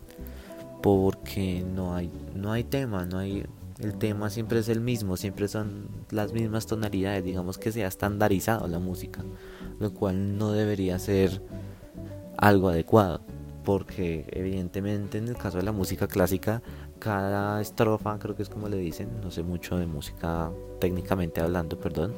porque 0.84 1.63
no 1.66 1.96
hay 1.96 2.12
no 2.36 2.52
hay 2.52 2.66
tema, 2.66 3.06
no 3.06 3.18
hay 3.18 3.46
el 3.80 3.96
tema 3.96 4.30
siempre 4.30 4.60
es 4.60 4.68
el 4.68 4.82
mismo, 4.82 5.16
siempre 5.18 5.48
son 5.48 5.88
las 6.12 6.34
mismas 6.34 6.68
tonalidades, 6.68 7.24
digamos 7.24 7.58
que 7.58 7.72
se 7.72 7.86
ha 7.86 7.88
estandarizado 7.88 8.68
la 8.68 8.80
música, 8.80 9.24
lo 9.80 9.94
cual 9.94 10.38
no 10.38 10.52
debería 10.52 11.00
ser 11.00 11.42
algo 12.38 12.68
adecuado, 12.68 13.22
porque 13.63 14.25
evidentemente 14.32 15.18
en 15.18 15.30
el 15.30 15.38
caso 15.38 15.58
de 15.58 15.63
la 15.63 15.72
música 15.72 16.08
clásica, 16.08 16.62
cada 17.00 17.62
estrofa, 17.62 18.20
creo 18.20 18.36
que 18.36 18.44
es 18.44 18.50
como 18.50 18.68
le 18.68 18.78
dicen, 18.78 19.10
no 19.22 19.32
sé 19.32 19.42
mucho 19.42 19.78
de 19.78 19.88
música 19.88 20.52
técnicamente 20.80 21.40
hablando, 21.40 21.80
perdón, 21.80 22.13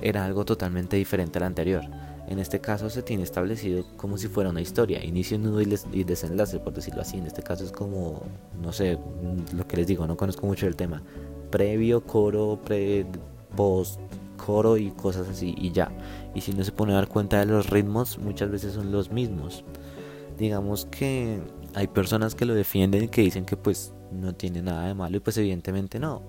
era 0.00 0.24
algo 0.24 0.46
totalmente 0.46 0.96
diferente 0.96 1.38
a 1.38 1.40
la 1.40 1.46
anterior. 1.48 1.82
En 2.28 2.38
este 2.38 2.60
caso 2.60 2.88
se 2.88 3.02
tiene 3.02 3.24
establecido 3.24 3.84
como 3.96 4.16
si 4.16 4.28
fuera 4.28 4.50
una 4.50 4.60
historia, 4.60 5.04
inicio, 5.04 5.38
nudo 5.38 5.60
y, 5.60 6.04
desenlace, 6.04 6.58
por 6.60 6.72
decirlo 6.72 7.02
así. 7.02 7.18
En 7.18 7.26
este 7.26 7.42
caso 7.42 7.64
es 7.64 7.72
como, 7.72 8.22
no 8.62 8.72
sé, 8.72 8.98
lo 9.54 9.66
que 9.66 9.76
les 9.76 9.86
digo, 9.86 10.06
no 10.06 10.16
conozco 10.16 10.46
mucho 10.46 10.66
el 10.66 10.76
tema. 10.76 11.02
Previo, 11.50 12.04
coro, 12.04 12.60
pre, 12.64 13.06
post, 13.56 14.00
coro 14.36 14.76
y 14.76 14.90
cosas 14.92 15.28
así, 15.28 15.54
y 15.58 15.72
ya. 15.72 15.90
Y 16.34 16.40
si 16.40 16.52
no 16.52 16.64
se 16.64 16.72
pone 16.72 16.92
a 16.92 16.96
dar 16.96 17.08
cuenta 17.08 17.40
de 17.40 17.46
los 17.46 17.68
ritmos, 17.68 18.18
muchas 18.18 18.50
veces 18.50 18.72
son 18.72 18.92
los 18.92 19.10
mismos. 19.10 19.64
Digamos 20.38 20.86
que 20.86 21.40
hay 21.74 21.88
personas 21.88 22.34
que 22.34 22.44
lo 22.44 22.54
defienden 22.54 23.04
y 23.04 23.08
que 23.08 23.22
dicen 23.22 23.44
que 23.44 23.56
pues 23.56 23.92
no 24.12 24.34
tiene 24.34 24.62
nada 24.62 24.86
de 24.86 24.94
malo 24.94 25.16
y 25.16 25.20
pues 25.20 25.36
evidentemente 25.38 25.98
no. 25.98 26.22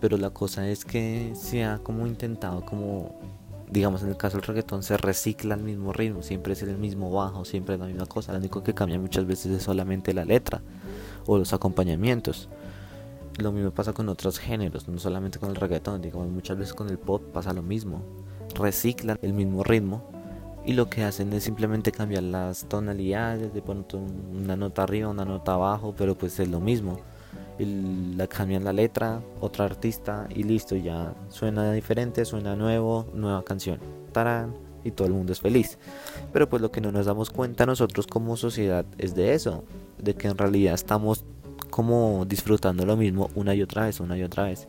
pero 0.00 0.16
la 0.16 0.30
cosa 0.30 0.68
es 0.68 0.84
que 0.84 1.32
se 1.36 1.64
ha 1.64 1.78
como 1.78 2.06
intentado 2.08 2.64
como 2.66 3.20
digamos 3.72 4.02
en 4.02 4.10
el 4.10 4.16
caso 4.16 4.36
del 4.36 4.46
reggaetón 4.46 4.82
se 4.82 4.96
recicla 4.98 5.54
el 5.54 5.62
mismo 5.62 5.92
ritmo, 5.92 6.22
siempre 6.22 6.52
es 6.52 6.62
el 6.62 6.76
mismo 6.76 7.10
bajo, 7.10 7.44
siempre 7.44 7.74
es 7.74 7.80
la 7.80 7.86
misma 7.86 8.06
cosa, 8.06 8.32
lo 8.32 8.38
único 8.38 8.62
que 8.62 8.74
cambia 8.74 8.98
muchas 8.98 9.26
veces 9.26 9.52
es 9.52 9.62
solamente 9.62 10.12
la 10.12 10.24
letra 10.24 10.60
o 11.26 11.38
los 11.38 11.52
acompañamientos. 11.52 12.48
Lo 13.38 13.50
mismo 13.50 13.70
pasa 13.70 13.94
con 13.94 14.10
otros 14.10 14.38
géneros, 14.38 14.88
no 14.88 14.98
solamente 14.98 15.38
con 15.38 15.48
el 15.48 15.56
reggaetón, 15.56 16.02
digamos 16.02 16.28
muchas 16.28 16.58
veces 16.58 16.74
con 16.74 16.90
el 16.90 16.98
pop 16.98 17.22
pasa 17.32 17.54
lo 17.54 17.62
mismo. 17.62 18.02
Reciclan 18.54 19.18
el 19.22 19.32
mismo 19.32 19.64
ritmo 19.64 20.02
y 20.66 20.74
lo 20.74 20.90
que 20.90 21.02
hacen 21.02 21.32
es 21.32 21.42
simplemente 21.42 21.92
cambiar 21.92 22.24
las 22.24 22.68
tonalidades, 22.68 23.54
de 23.54 23.62
poner 23.62 23.86
una 24.34 24.54
nota 24.54 24.82
arriba, 24.82 25.08
una 25.08 25.24
nota 25.24 25.54
abajo, 25.54 25.94
pero 25.96 26.14
pues 26.14 26.38
es 26.38 26.48
lo 26.48 26.60
mismo 26.60 27.00
la 27.58 28.26
cambian 28.26 28.64
la 28.64 28.72
letra, 28.72 29.20
otra 29.40 29.66
artista 29.66 30.26
y 30.34 30.42
listo, 30.42 30.74
ya 30.76 31.14
suena 31.28 31.72
diferente, 31.72 32.24
suena 32.24 32.56
nuevo, 32.56 33.06
nueva 33.14 33.44
canción. 33.44 33.78
Tarán, 34.12 34.54
y 34.84 34.90
todo 34.90 35.06
el 35.08 35.14
mundo 35.14 35.32
es 35.32 35.40
feliz. 35.40 35.78
Pero 36.32 36.48
pues 36.48 36.62
lo 36.62 36.70
que 36.70 36.80
no 36.80 36.92
nos 36.92 37.06
damos 37.06 37.30
cuenta 37.30 37.66
nosotros 37.66 38.06
como 38.06 38.36
sociedad 38.36 38.84
es 38.98 39.14
de 39.14 39.34
eso, 39.34 39.64
de 39.98 40.14
que 40.14 40.28
en 40.28 40.38
realidad 40.38 40.74
estamos 40.74 41.24
como 41.70 42.24
disfrutando 42.26 42.84
lo 42.84 42.96
mismo 42.96 43.30
una 43.34 43.54
y 43.54 43.62
otra 43.62 43.86
vez, 43.86 44.00
una 44.00 44.16
y 44.16 44.22
otra 44.22 44.44
vez. 44.44 44.68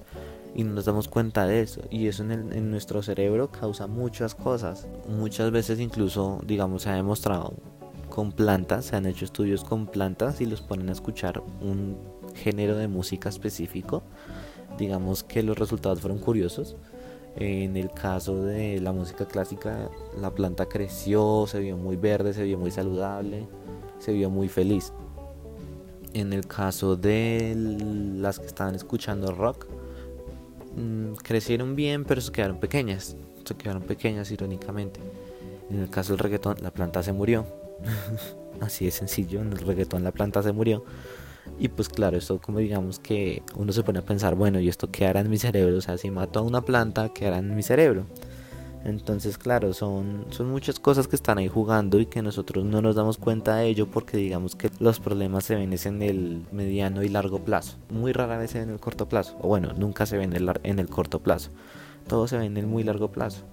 Y 0.56 0.64
no 0.64 0.74
nos 0.74 0.86
damos 0.86 1.08
cuenta 1.08 1.48
de 1.48 1.62
eso. 1.62 1.82
Y 1.90 2.08
eso 2.08 2.24
en, 2.24 2.32
en 2.54 2.70
nuestro 2.70 3.02
cerebro 3.02 3.52
causa 3.52 3.88
muchas 3.88 4.36
cosas. 4.36 4.88
Muchas 5.10 5.52
veces 5.52 5.80
incluso, 5.80 6.42
digamos, 6.46 6.84
se 6.84 6.90
ha 6.90 6.96
demostrado 6.96 7.56
con 8.10 8.32
plantas, 8.32 8.86
se 8.86 8.96
han 8.96 9.08
hecho 9.08 9.26
estudios 9.26 9.64
con 9.64 9.88
plantas 9.88 10.40
y 10.40 10.46
los 10.46 10.62
ponen 10.62 10.90
a 10.90 10.92
escuchar 10.92 11.42
un 11.62 11.98
género 12.36 12.76
de 12.76 12.88
música 12.88 13.30
específico. 13.30 14.04
Digamos 14.78 15.24
que 15.24 15.44
los 15.44 15.58
resultados 15.58 16.02
fueron 16.02 16.20
curiosos. 16.20 16.76
En 17.36 17.78
el 17.78 17.92
caso 17.92 18.44
de 18.44 18.80
la 18.80 18.92
música 18.92 19.26
clásica, 19.26 19.90
la 20.20 20.32
planta 20.32 20.68
creció, 20.68 21.46
se 21.48 21.60
vio 21.60 21.78
muy 21.78 21.96
verde, 21.96 22.34
se 22.34 22.44
vio 22.44 22.60
muy 22.60 22.70
saludable, 22.70 23.48
se 23.98 24.14
vio 24.14 24.30
muy 24.30 24.50
feliz. 24.50 24.94
En 26.14 26.32
el 26.32 26.46
caso 26.46 26.96
de 26.96 27.56
las 27.58 28.40
que 28.40 28.46
estaban 28.46 28.76
escuchando 28.76 29.32
rock, 29.32 29.66
mm, 30.76 31.14
crecieron 31.16 31.76
bien, 31.76 32.06
pero 32.06 32.22
se 32.22 32.32
quedaron 32.32 32.60
pequeñas. 32.60 33.16
Se 33.46 33.56
quedaron 33.56 33.82
pequeñas, 33.82 34.30
irónicamente. 34.30 35.00
En 35.72 35.80
el 35.80 35.90
caso 35.90 36.14
del 36.14 36.20
reggaetón, 36.20 36.58
la 36.62 36.70
planta 36.70 37.02
se 37.02 37.14
murió. 37.14 37.48
Así 38.62 38.86
de 38.86 38.92
sencillo, 38.92 39.42
en 39.42 39.54
el 39.54 39.60
reggaetón 39.60 40.04
la 40.04 40.12
planta 40.12 40.44
se 40.44 40.52
murió. 40.52 40.86
Y 41.60 41.68
pues 41.68 41.90
claro, 41.90 42.18
esto 42.18 42.40
como 42.40 42.60
digamos 42.60 43.00
que 43.00 43.44
uno 43.56 43.72
se 43.72 43.84
pone 43.84 44.00
a 44.00 44.06
pensar, 44.06 44.36
bueno, 44.36 44.60
¿y 44.60 44.70
esto 44.70 44.90
qué 44.92 45.06
hará 45.06 45.22
en 45.22 45.30
mi 45.30 45.38
cerebro? 45.38 45.78
O 45.78 45.82
sea, 45.82 45.98
si 45.98 46.10
mato 46.10 46.40
a 46.40 46.42
una 46.42 46.62
planta, 46.62 47.10
¿qué 47.10 47.28
hará 47.28 47.38
en 47.38 47.56
mi 47.56 47.64
cerebro? 47.64 48.06
Entonces, 48.86 49.38
claro, 49.38 49.74
son, 49.74 50.26
son 50.30 50.50
muchas 50.50 50.78
cosas 50.80 51.08
que 51.08 51.16
están 51.16 51.38
ahí 51.38 51.48
jugando 51.48 52.00
y 52.00 52.06
que 52.06 52.22
nosotros 52.22 52.66
no 52.66 52.82
nos 52.82 52.96
damos 52.96 53.18
cuenta 53.18 53.56
de 53.56 53.68
ello 53.68 53.88
porque 53.88 54.18
digamos 54.18 54.56
que 54.56 54.70
los 54.80 55.00
problemas 55.00 55.46
se 55.46 55.56
ven 55.56 55.74
en 55.74 56.02
el 56.02 56.46
mediano 56.52 57.02
y 57.02 57.08
largo 57.08 57.40
plazo. 57.40 57.78
Muy 57.90 58.12
rara 58.12 58.38
vez 58.38 58.52
se 58.52 58.60
ven 58.60 58.70
en 58.70 58.74
el 58.74 58.82
corto 58.82 59.08
plazo. 59.08 59.38
O 59.42 59.48
bueno, 59.48 59.72
nunca 59.78 60.06
se 60.06 60.18
ven 60.18 60.36
en 60.36 60.50
el, 60.50 60.60
en 60.64 60.80
el 60.80 60.90
corto 60.90 61.20
plazo. 61.20 61.52
Todo 62.08 62.28
se 62.28 62.38
ve 62.38 62.46
en 62.46 62.58
el 62.58 62.68
muy 62.68 62.84
largo 62.84 63.10
plazo 63.10 63.46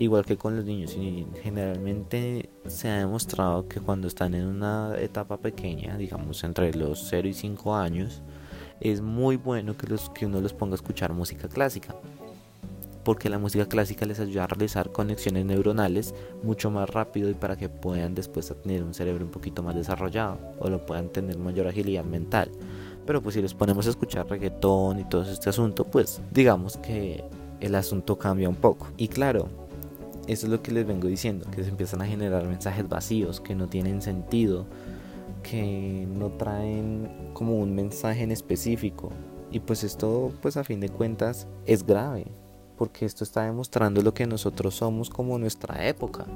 igual 0.00 0.24
que 0.24 0.38
con 0.38 0.56
los 0.56 0.64
niños 0.64 0.96
y 0.96 1.26
generalmente 1.42 2.48
se 2.66 2.88
ha 2.88 2.98
demostrado 3.00 3.68
que 3.68 3.80
cuando 3.80 4.08
están 4.08 4.34
en 4.34 4.46
una 4.46 4.94
etapa 4.98 5.36
pequeña, 5.36 5.98
digamos 5.98 6.42
entre 6.42 6.72
los 6.72 7.06
0 7.10 7.28
y 7.28 7.34
5 7.34 7.76
años, 7.76 8.22
es 8.80 9.02
muy 9.02 9.36
bueno 9.36 9.76
que, 9.76 9.86
los, 9.86 10.08
que 10.08 10.24
uno 10.24 10.40
los 10.40 10.54
ponga 10.54 10.72
a 10.72 10.76
escuchar 10.76 11.12
música 11.12 11.48
clásica 11.48 11.94
porque 13.04 13.28
la 13.28 13.38
música 13.38 13.66
clásica 13.66 14.06
les 14.06 14.20
ayuda 14.20 14.44
a 14.44 14.46
realizar 14.46 14.90
conexiones 14.90 15.44
neuronales 15.44 16.14
mucho 16.42 16.70
más 16.70 16.88
rápido 16.88 17.28
y 17.28 17.34
para 17.34 17.56
que 17.56 17.68
puedan 17.68 18.14
después 18.14 18.54
tener 18.62 18.82
un 18.82 18.94
cerebro 18.94 19.24
un 19.24 19.30
poquito 19.30 19.62
más 19.62 19.74
desarrollado 19.74 20.38
o 20.58 20.68
lo 20.68 20.84
puedan 20.86 21.10
tener 21.10 21.38
mayor 21.38 21.66
agilidad 21.66 22.04
mental. 22.04 22.50
Pero 23.06 23.22
pues 23.22 23.34
si 23.34 23.42
les 23.42 23.54
ponemos 23.54 23.86
a 23.86 23.90
escuchar 23.90 24.28
reggaetón 24.28 25.00
y 25.00 25.04
todo 25.04 25.22
este 25.22 25.50
asunto, 25.50 25.84
pues 25.84 26.20
digamos 26.30 26.76
que 26.76 27.24
el 27.60 27.74
asunto 27.74 28.18
cambia 28.18 28.48
un 28.48 28.56
poco. 28.56 28.88
Y 28.96 29.08
claro, 29.08 29.48
eso 30.30 30.46
es 30.46 30.52
lo 30.52 30.62
que 30.62 30.70
les 30.70 30.86
vengo 30.86 31.08
diciendo, 31.08 31.44
que 31.50 31.64
se 31.64 31.70
empiezan 31.70 32.02
a 32.02 32.06
generar 32.06 32.46
mensajes 32.46 32.88
vacíos, 32.88 33.40
que 33.40 33.56
no 33.56 33.68
tienen 33.68 34.00
sentido, 34.00 34.64
que 35.42 36.06
no 36.08 36.28
traen 36.30 37.32
como 37.32 37.58
un 37.58 37.74
mensaje 37.74 38.22
en 38.22 38.30
específico. 38.30 39.10
Y 39.50 39.58
pues 39.58 39.82
esto, 39.82 40.32
pues 40.40 40.56
a 40.56 40.62
fin 40.62 40.78
de 40.78 40.88
cuentas, 40.88 41.48
es 41.66 41.84
grave, 41.84 42.28
porque 42.78 43.06
esto 43.06 43.24
está 43.24 43.42
demostrando 43.42 44.02
lo 44.02 44.14
que 44.14 44.24
nosotros 44.28 44.76
somos 44.76 45.10
como 45.10 45.36
nuestra 45.36 45.88
época. 45.88 46.26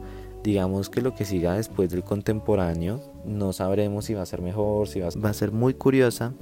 Digamos 0.43 0.91
que 0.91 1.01
lo 1.01 1.15
que 1.15 1.25
siga 1.25 1.55
después 1.55 1.89
del 1.89 2.03
contemporáneo, 2.03 3.01
no 3.25 3.53
sabremos 3.53 4.07
si 4.07 4.15
va 4.15 4.23
a 4.23 4.27
ser 4.27 4.43
mejor, 4.43 4.89
si 4.89 4.99
va 4.99 5.09
a 5.09 5.35
ser 5.35 5.53
muy 5.53 5.73
curiosa, 5.75 6.35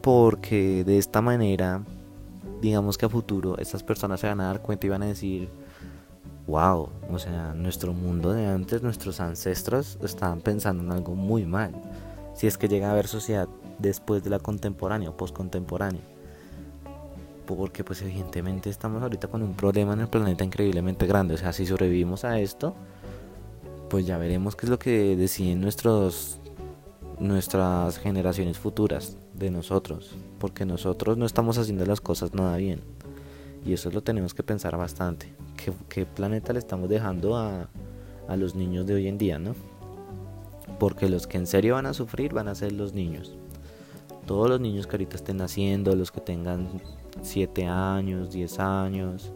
porque 0.00 0.82
de 0.82 0.98
esta 0.98 1.22
manera, 1.22 1.84
digamos 2.60 2.98
que 2.98 3.06
a 3.06 3.08
futuro 3.08 3.56
estas 3.58 3.84
personas 3.84 4.18
se 4.18 4.26
van 4.26 4.40
a 4.40 4.46
dar 4.46 4.60
cuenta 4.60 4.88
y 4.88 4.90
van 4.90 5.04
a 5.04 5.06
decir, 5.06 5.48
wow, 6.46 6.88
o 7.10 7.18
sea, 7.18 7.54
nuestro 7.54 7.92
mundo 7.92 8.32
de 8.32 8.46
antes, 8.46 8.82
nuestros 8.82 9.20
ancestros 9.20 9.98
estaban 10.02 10.40
pensando 10.40 10.82
en 10.82 10.92
algo 10.92 11.14
muy 11.14 11.44
mal. 11.44 11.72
Si 12.34 12.46
es 12.46 12.58
que 12.58 12.68
llega 12.68 12.88
a 12.88 12.92
haber 12.92 13.08
sociedad 13.08 13.48
después 13.78 14.22
de 14.22 14.30
la 14.30 14.38
contemporánea 14.38 15.10
o 15.10 15.16
postcontemporánea. 15.16 16.02
Porque 17.46 17.84
pues 17.84 18.02
evidentemente 18.02 18.70
estamos 18.70 19.02
ahorita 19.02 19.28
con 19.28 19.42
un 19.42 19.54
problema 19.54 19.92
en 19.94 20.00
el 20.00 20.08
planeta 20.08 20.44
increíblemente 20.44 21.06
grande. 21.06 21.34
O 21.34 21.38
sea, 21.38 21.52
si 21.52 21.64
sobrevivimos 21.66 22.24
a 22.24 22.40
esto, 22.40 22.74
pues 23.88 24.06
ya 24.06 24.18
veremos 24.18 24.56
qué 24.56 24.66
es 24.66 24.70
lo 24.70 24.78
que 24.78 25.16
deciden 25.16 25.60
nuestros 25.60 26.40
nuestras 27.18 27.98
generaciones 27.98 28.58
futuras 28.58 29.16
de 29.34 29.50
nosotros. 29.50 30.14
Porque 30.38 30.66
nosotros 30.66 31.16
no 31.16 31.24
estamos 31.24 31.58
haciendo 31.58 31.86
las 31.86 32.00
cosas 32.00 32.34
nada 32.34 32.56
bien. 32.56 32.82
Y 33.66 33.72
eso 33.72 33.90
lo 33.90 34.00
tenemos 34.00 34.32
que 34.32 34.44
pensar 34.44 34.76
bastante. 34.76 35.34
¿Qué, 35.88 36.06
planeta 36.06 36.52
le 36.52 36.60
estamos 36.60 36.88
dejando 36.88 37.36
a, 37.36 37.68
a 38.28 38.36
los 38.36 38.54
niños 38.54 38.86
de 38.86 38.94
hoy 38.94 39.08
en 39.08 39.18
día, 39.18 39.40
no? 39.40 39.56
Porque 40.78 41.08
los 41.08 41.26
que 41.26 41.36
en 41.36 41.48
serio 41.48 41.74
van 41.74 41.86
a 41.86 41.92
sufrir 41.92 42.32
van 42.32 42.46
a 42.46 42.54
ser 42.54 42.70
los 42.72 42.92
niños. 42.92 43.34
Todos 44.24 44.48
los 44.48 44.60
niños 44.60 44.86
que 44.86 44.92
ahorita 44.92 45.16
estén 45.16 45.38
naciendo, 45.38 45.96
los 45.96 46.12
que 46.12 46.20
tengan 46.20 46.80
7 47.22 47.66
años, 47.66 48.30
10 48.30 48.58
años, 48.60 49.32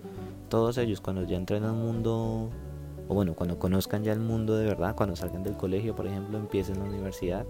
todos 0.48 0.78
ellos 0.78 1.00
cuando 1.00 1.24
ya 1.24 1.36
entren 1.36 1.64
al 1.64 1.74
mundo, 1.74 2.50
o 3.08 3.14
bueno, 3.14 3.34
cuando 3.34 3.58
conozcan 3.58 4.04
ya 4.04 4.12
el 4.12 4.20
mundo 4.20 4.56
de 4.56 4.66
verdad, 4.66 4.94
cuando 4.94 5.16
salgan 5.16 5.42
del 5.42 5.56
colegio, 5.56 5.96
por 5.96 6.06
ejemplo, 6.06 6.38
empiecen 6.38 6.78
la 6.78 6.84
universidad, 6.84 7.46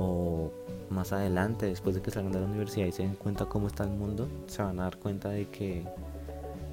o 0.00 0.50
más 0.88 1.12
adelante, 1.12 1.66
después 1.66 1.94
de 1.94 2.02
que 2.02 2.10
salgan 2.10 2.32
de 2.32 2.40
la 2.40 2.46
universidad 2.46 2.86
y 2.86 2.92
se 2.92 3.02
den 3.02 3.14
cuenta 3.14 3.44
cómo 3.44 3.66
está 3.66 3.84
el 3.84 3.90
mundo, 3.90 4.28
se 4.46 4.62
van 4.62 4.80
a 4.80 4.84
dar 4.84 4.96
cuenta 4.96 5.28
de 5.28 5.46
que 5.48 5.84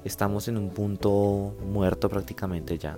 estamos 0.05 0.47
en 0.47 0.57
un 0.57 0.69
punto 0.69 1.53
muerto 1.71 2.09
prácticamente 2.09 2.77
ya. 2.77 2.97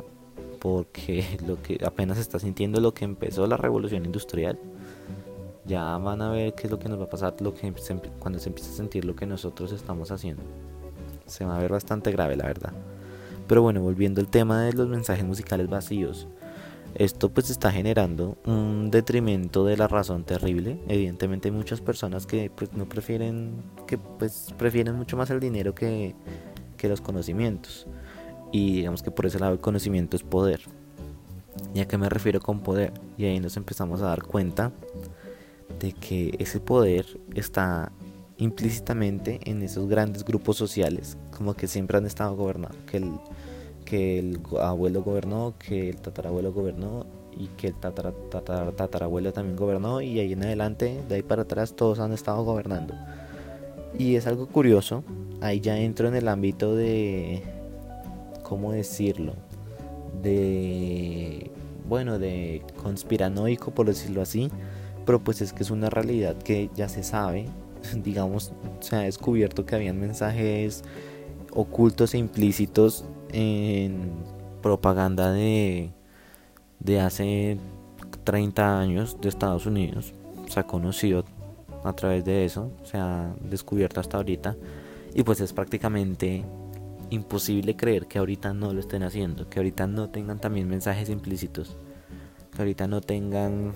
Porque 0.59 1.25
lo 1.47 1.61
que 1.61 1.79
apenas 1.83 2.17
se 2.17 2.21
está 2.21 2.39
sintiendo 2.39 2.79
lo 2.79 2.93
que 2.93 3.05
empezó 3.05 3.47
la 3.47 3.57
revolución 3.57 4.05
industrial. 4.05 4.59
Ya 5.65 5.97
van 5.97 6.21
a 6.21 6.31
ver 6.31 6.53
qué 6.53 6.67
es 6.67 6.71
lo 6.71 6.79
que 6.79 6.89
nos 6.89 6.99
va 6.99 7.05
a 7.05 7.09
pasar 7.09 7.35
lo 7.41 7.53
que 7.53 7.71
cuando 8.19 8.39
se 8.39 8.49
empieza 8.49 8.71
a 8.71 8.75
sentir 8.75 9.05
lo 9.05 9.15
que 9.15 9.25
nosotros 9.25 9.71
estamos 9.71 10.11
haciendo. 10.11 10.43
Se 11.25 11.45
va 11.45 11.57
a 11.57 11.59
ver 11.59 11.71
bastante 11.71 12.11
grave, 12.11 12.35
la 12.35 12.45
verdad. 12.45 12.73
Pero 13.47 13.61
bueno, 13.61 13.81
volviendo 13.81 14.21
al 14.21 14.27
tema 14.27 14.63
de 14.63 14.73
los 14.73 14.87
mensajes 14.87 15.25
musicales 15.25 15.69
vacíos 15.69 16.27
esto 16.95 17.29
pues 17.29 17.49
está 17.49 17.71
generando 17.71 18.37
un 18.45 18.91
detrimento 18.91 19.65
de 19.65 19.77
la 19.77 19.87
razón 19.87 20.23
terrible. 20.23 20.79
Evidentemente 20.87 21.47
hay 21.47 21.53
muchas 21.53 21.81
personas 21.81 22.25
que 22.25 22.49
pues 22.49 22.73
no 22.73 22.87
prefieren 22.87 23.63
que 23.87 23.97
pues 23.97 24.53
prefieren 24.57 24.95
mucho 24.95 25.17
más 25.17 25.29
el 25.29 25.39
dinero 25.39 25.73
que, 25.75 26.15
que 26.77 26.89
los 26.89 27.01
conocimientos. 27.01 27.87
Y 28.51 28.73
digamos 28.73 29.03
que 29.03 29.11
por 29.11 29.25
ese 29.25 29.39
lado 29.39 29.53
el 29.53 29.59
conocimiento 29.59 30.15
es 30.15 30.23
poder. 30.23 30.61
¿Y 31.73 31.81
a 31.81 31.87
qué 31.87 31.97
me 31.97 32.09
refiero 32.09 32.39
con 32.39 32.61
poder? 32.61 32.93
Y 33.17 33.25
ahí 33.25 33.39
nos 33.39 33.57
empezamos 33.57 34.01
a 34.01 34.05
dar 34.05 34.23
cuenta 34.23 34.71
de 35.79 35.93
que 35.93 36.35
ese 36.39 36.59
poder 36.59 37.05
está 37.35 37.91
implícitamente 38.37 39.39
en 39.43 39.61
esos 39.61 39.87
grandes 39.87 40.23
grupos 40.23 40.57
sociales, 40.57 41.17
como 41.35 41.53
que 41.53 41.67
siempre 41.67 41.97
han 41.97 42.05
estado 42.05 42.35
gobernados, 42.35 42.77
que 42.89 42.97
el, 42.97 43.11
que 43.89 44.19
el 44.19 44.39
abuelo 44.59 45.03
gobernó, 45.03 45.53
que 45.57 45.89
el 45.89 45.97
tatarabuelo 45.97 46.53
gobernó 46.53 47.05
y 47.37 47.47
que 47.47 47.67
el 47.67 47.75
tatarabuelo 47.75 49.33
también 49.33 49.55
gobernó 49.55 50.01
y 50.01 50.19
ahí 50.19 50.33
en 50.33 50.43
adelante, 50.43 51.01
de 51.07 51.15
ahí 51.15 51.23
para 51.23 51.43
atrás, 51.43 51.75
todos 51.75 51.99
han 51.99 52.11
estado 52.13 52.43
gobernando. 52.43 52.93
Y 53.97 54.15
es 54.15 54.27
algo 54.27 54.47
curioso, 54.47 55.03
ahí 55.41 55.59
ya 55.59 55.77
entro 55.77 56.07
en 56.07 56.15
el 56.15 56.27
ámbito 56.27 56.75
de, 56.75 57.41
¿cómo 58.43 58.71
decirlo? 58.71 59.33
De, 60.21 61.49
bueno, 61.87 62.19
de 62.19 62.61
conspiranoico, 62.81 63.71
por 63.71 63.87
decirlo 63.87 64.21
así, 64.21 64.51
pero 65.05 65.19
pues 65.19 65.41
es 65.41 65.53
que 65.53 65.63
es 65.63 65.71
una 65.71 65.89
realidad 65.89 66.35
que 66.37 66.69
ya 66.75 66.89
se 66.89 67.03
sabe 67.03 67.47
digamos, 68.03 68.51
se 68.79 68.95
ha 68.95 68.99
descubierto 68.99 69.65
que 69.65 69.75
habían 69.75 69.99
mensajes 69.99 70.83
ocultos 71.51 72.13
e 72.13 72.17
implícitos 72.17 73.05
en 73.31 74.11
propaganda 74.61 75.31
de, 75.31 75.91
de 76.79 76.99
hace 76.99 77.57
30 78.23 78.79
años 78.79 79.17
de 79.21 79.29
Estados 79.29 79.65
Unidos. 79.65 80.13
Se 80.47 80.59
ha 80.59 80.63
conocido 80.63 81.25
a 81.83 81.93
través 81.93 82.25
de 82.25 82.45
eso, 82.45 82.71
se 82.83 82.97
ha 82.97 83.33
descubierto 83.41 83.99
hasta 83.99 84.17
ahorita. 84.17 84.55
Y 85.13 85.23
pues 85.23 85.41
es 85.41 85.53
prácticamente 85.53 86.43
imposible 87.09 87.75
creer 87.75 88.05
que 88.05 88.19
ahorita 88.19 88.53
no 88.53 88.73
lo 88.73 88.79
estén 88.79 89.03
haciendo, 89.03 89.49
que 89.49 89.59
ahorita 89.59 89.87
no 89.87 90.09
tengan 90.09 90.39
también 90.39 90.67
mensajes 90.67 91.09
implícitos, 91.09 91.75
que 92.53 92.61
ahorita 92.61 92.87
no 92.87 93.01
tengan 93.01 93.73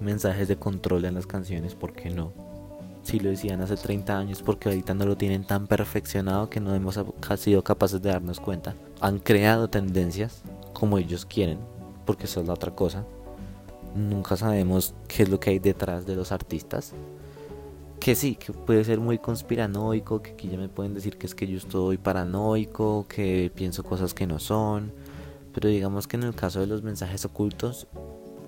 mensajes 0.00 0.48
de 0.48 0.56
control 0.56 1.04
en 1.04 1.14
las 1.14 1.26
canciones, 1.26 1.74
¿por 1.74 1.92
qué 1.92 2.10
no? 2.10 2.32
Si 3.02 3.18
lo 3.18 3.30
decían 3.30 3.60
hace 3.60 3.76
30 3.76 4.16
años, 4.16 4.42
porque 4.42 4.68
ahorita 4.68 4.94
no 4.94 5.06
lo 5.06 5.16
tienen 5.16 5.44
tan 5.44 5.66
perfeccionado 5.66 6.48
que 6.48 6.60
no 6.60 6.74
hemos 6.74 6.98
sido 7.36 7.64
capaces 7.64 8.00
de 8.00 8.10
darnos 8.10 8.40
cuenta. 8.40 8.74
Han 9.00 9.18
creado 9.18 9.68
tendencias 9.68 10.42
como 10.72 10.98
ellos 10.98 11.26
quieren, 11.26 11.58
porque 12.06 12.24
eso 12.24 12.40
es 12.40 12.46
la 12.46 12.54
otra 12.54 12.74
cosa. 12.74 13.04
Nunca 13.96 14.36
sabemos 14.36 14.94
qué 15.08 15.24
es 15.24 15.28
lo 15.28 15.40
que 15.40 15.50
hay 15.50 15.58
detrás 15.58 16.06
de 16.06 16.16
los 16.16 16.32
artistas 16.32 16.94
que 18.02 18.16
sí, 18.16 18.34
que 18.34 18.52
puede 18.52 18.82
ser 18.82 18.98
muy 18.98 19.18
conspiranoico, 19.18 20.22
que 20.22 20.32
aquí 20.32 20.48
ya 20.48 20.58
me 20.58 20.68
pueden 20.68 20.92
decir 20.92 21.16
que 21.18 21.26
es 21.26 21.36
que 21.36 21.46
yo 21.46 21.56
estoy 21.56 21.98
paranoico, 21.98 23.06
que 23.08 23.52
pienso 23.54 23.84
cosas 23.84 24.12
que 24.12 24.26
no 24.26 24.40
son, 24.40 24.92
pero 25.54 25.68
digamos 25.68 26.08
que 26.08 26.16
en 26.16 26.24
el 26.24 26.34
caso 26.34 26.58
de 26.58 26.66
los 26.66 26.82
mensajes 26.82 27.24
ocultos, 27.24 27.86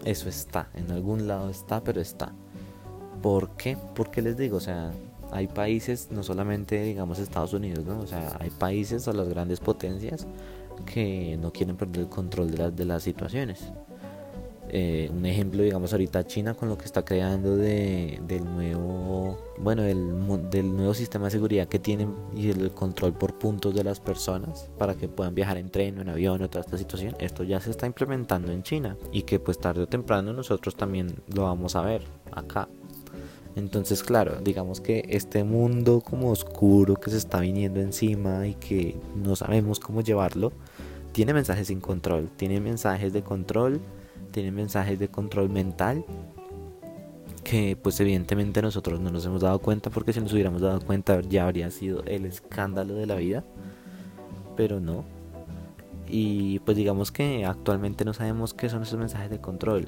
eso 0.04 0.28
está, 0.28 0.70
en 0.74 0.90
algún 0.90 1.28
lado 1.28 1.50
está, 1.50 1.84
pero 1.84 2.00
está. 2.00 2.34
¿Por 3.24 3.56
qué? 3.56 3.78
Porque 3.94 4.20
les 4.20 4.36
digo, 4.36 4.58
o 4.58 4.60
sea, 4.60 4.92
hay 5.32 5.46
países, 5.46 6.08
no 6.10 6.22
solamente 6.22 6.82
digamos 6.82 7.18
Estados 7.18 7.54
Unidos, 7.54 7.82
¿no? 7.82 8.00
O 8.00 8.06
sea, 8.06 8.36
hay 8.38 8.50
países 8.50 9.08
o 9.08 9.14
las 9.14 9.30
grandes 9.30 9.60
potencias 9.60 10.26
que 10.84 11.38
no 11.40 11.50
quieren 11.50 11.74
perder 11.74 12.02
el 12.02 12.08
control 12.10 12.50
de, 12.50 12.58
las 12.58 12.76
de 12.76 12.84
las 12.84 13.02
situaciones. 13.02 13.72
Eh, 14.68 15.10
un 15.10 15.24
ejemplo, 15.24 15.62
digamos, 15.62 15.92
ahorita 15.92 16.26
China 16.26 16.52
con 16.52 16.68
lo 16.68 16.76
que 16.76 16.84
está 16.84 17.02
creando 17.02 17.56
de, 17.56 18.20
del 18.26 18.44
nuevo, 18.44 19.38
bueno, 19.56 19.80
del, 19.80 20.50
del, 20.50 20.76
nuevo 20.76 20.92
sistema 20.92 21.24
de 21.24 21.30
seguridad 21.30 21.66
que 21.66 21.78
tienen 21.78 22.14
y 22.36 22.50
el 22.50 22.72
control 22.72 23.14
por 23.14 23.38
puntos 23.38 23.74
de 23.74 23.84
las 23.84 24.00
personas 24.00 24.68
para 24.76 24.96
que 24.96 25.08
puedan 25.08 25.34
viajar 25.34 25.56
en 25.56 25.70
tren 25.70 25.96
o 25.96 26.02
en 26.02 26.10
avión 26.10 26.42
o 26.42 26.50
toda 26.50 26.60
esta 26.60 26.76
situación, 26.76 27.16
esto 27.20 27.42
ya 27.42 27.58
se 27.58 27.70
está 27.70 27.86
implementando 27.86 28.52
en 28.52 28.62
China 28.62 28.98
y 29.12 29.22
que 29.22 29.40
pues 29.40 29.58
tarde 29.58 29.84
o 29.84 29.86
temprano 29.86 30.34
nosotros 30.34 30.74
también 30.74 31.14
lo 31.34 31.44
vamos 31.44 31.74
a 31.74 31.80
ver 31.80 32.02
acá. 32.30 32.68
Entonces, 33.56 34.02
claro, 34.02 34.40
digamos 34.42 34.80
que 34.80 35.04
este 35.08 35.44
mundo 35.44 36.00
como 36.00 36.30
oscuro 36.30 36.96
que 36.96 37.10
se 37.10 37.18
está 37.18 37.40
viniendo 37.40 37.80
encima 37.80 38.46
y 38.46 38.54
que 38.54 38.96
no 39.14 39.36
sabemos 39.36 39.78
cómo 39.78 40.00
llevarlo, 40.00 40.52
tiene 41.12 41.32
mensajes 41.32 41.68
sin 41.68 41.80
control, 41.80 42.28
tiene 42.36 42.60
mensajes 42.60 43.12
de 43.12 43.22
control 43.22 43.80
tiene 44.34 44.50
mensajes 44.50 44.98
de 44.98 45.06
control 45.06 45.48
mental 45.48 46.04
que 47.44 47.76
pues 47.80 48.00
evidentemente 48.00 48.60
nosotros 48.62 48.98
no 48.98 49.10
nos 49.10 49.24
hemos 49.26 49.42
dado 49.42 49.60
cuenta 49.60 49.90
porque 49.90 50.12
si 50.12 50.20
nos 50.20 50.32
hubiéramos 50.32 50.60
dado 50.60 50.80
cuenta 50.80 51.20
ya 51.20 51.44
habría 51.44 51.70
sido 51.70 52.02
el 52.04 52.26
escándalo 52.26 52.94
de 52.94 53.06
la 53.06 53.14
vida 53.14 53.44
pero 54.56 54.80
no. 54.80 55.04
Y 56.08 56.58
pues 56.60 56.76
digamos 56.76 57.10
que 57.12 57.44
actualmente 57.44 58.04
no 58.04 58.12
sabemos 58.12 58.54
qué 58.54 58.68
son 58.68 58.82
esos 58.82 58.98
mensajes 58.98 59.30
de 59.30 59.40
control 59.40 59.86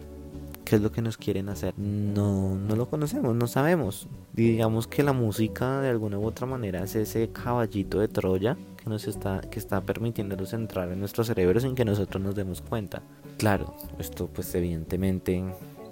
qué 0.66 0.76
es 0.76 0.82
lo 0.82 0.90
que 0.90 1.00
nos 1.00 1.16
quieren 1.16 1.48
hacer. 1.48 1.72
No 1.78 2.56
no 2.56 2.76
lo 2.76 2.90
conocemos 2.90 3.34
no 3.34 3.46
sabemos. 3.46 4.08
Digamos 4.34 4.88
que 4.88 5.02
la 5.02 5.12
música 5.12 5.80
de 5.80 5.88
alguna 5.88 6.18
u 6.18 6.26
otra 6.26 6.46
manera 6.46 6.82
es 6.82 6.96
ese 6.96 7.30
caballito 7.30 8.00
de 8.00 8.08
Troya 8.08 8.56
que 8.76 8.90
nos 8.90 9.06
está 9.06 9.40
que 9.40 9.60
está 9.60 9.80
permitiéndonos 9.80 10.52
entrar 10.52 10.90
en 10.90 10.98
nuestro 10.98 11.24
cerebro 11.24 11.60
sin 11.60 11.76
que 11.76 11.84
nosotros 11.84 12.22
nos 12.22 12.34
demos 12.34 12.60
cuenta. 12.60 13.00
Claro, 13.38 13.74
esto 13.98 14.26
pues 14.26 14.52
evidentemente 14.56 15.44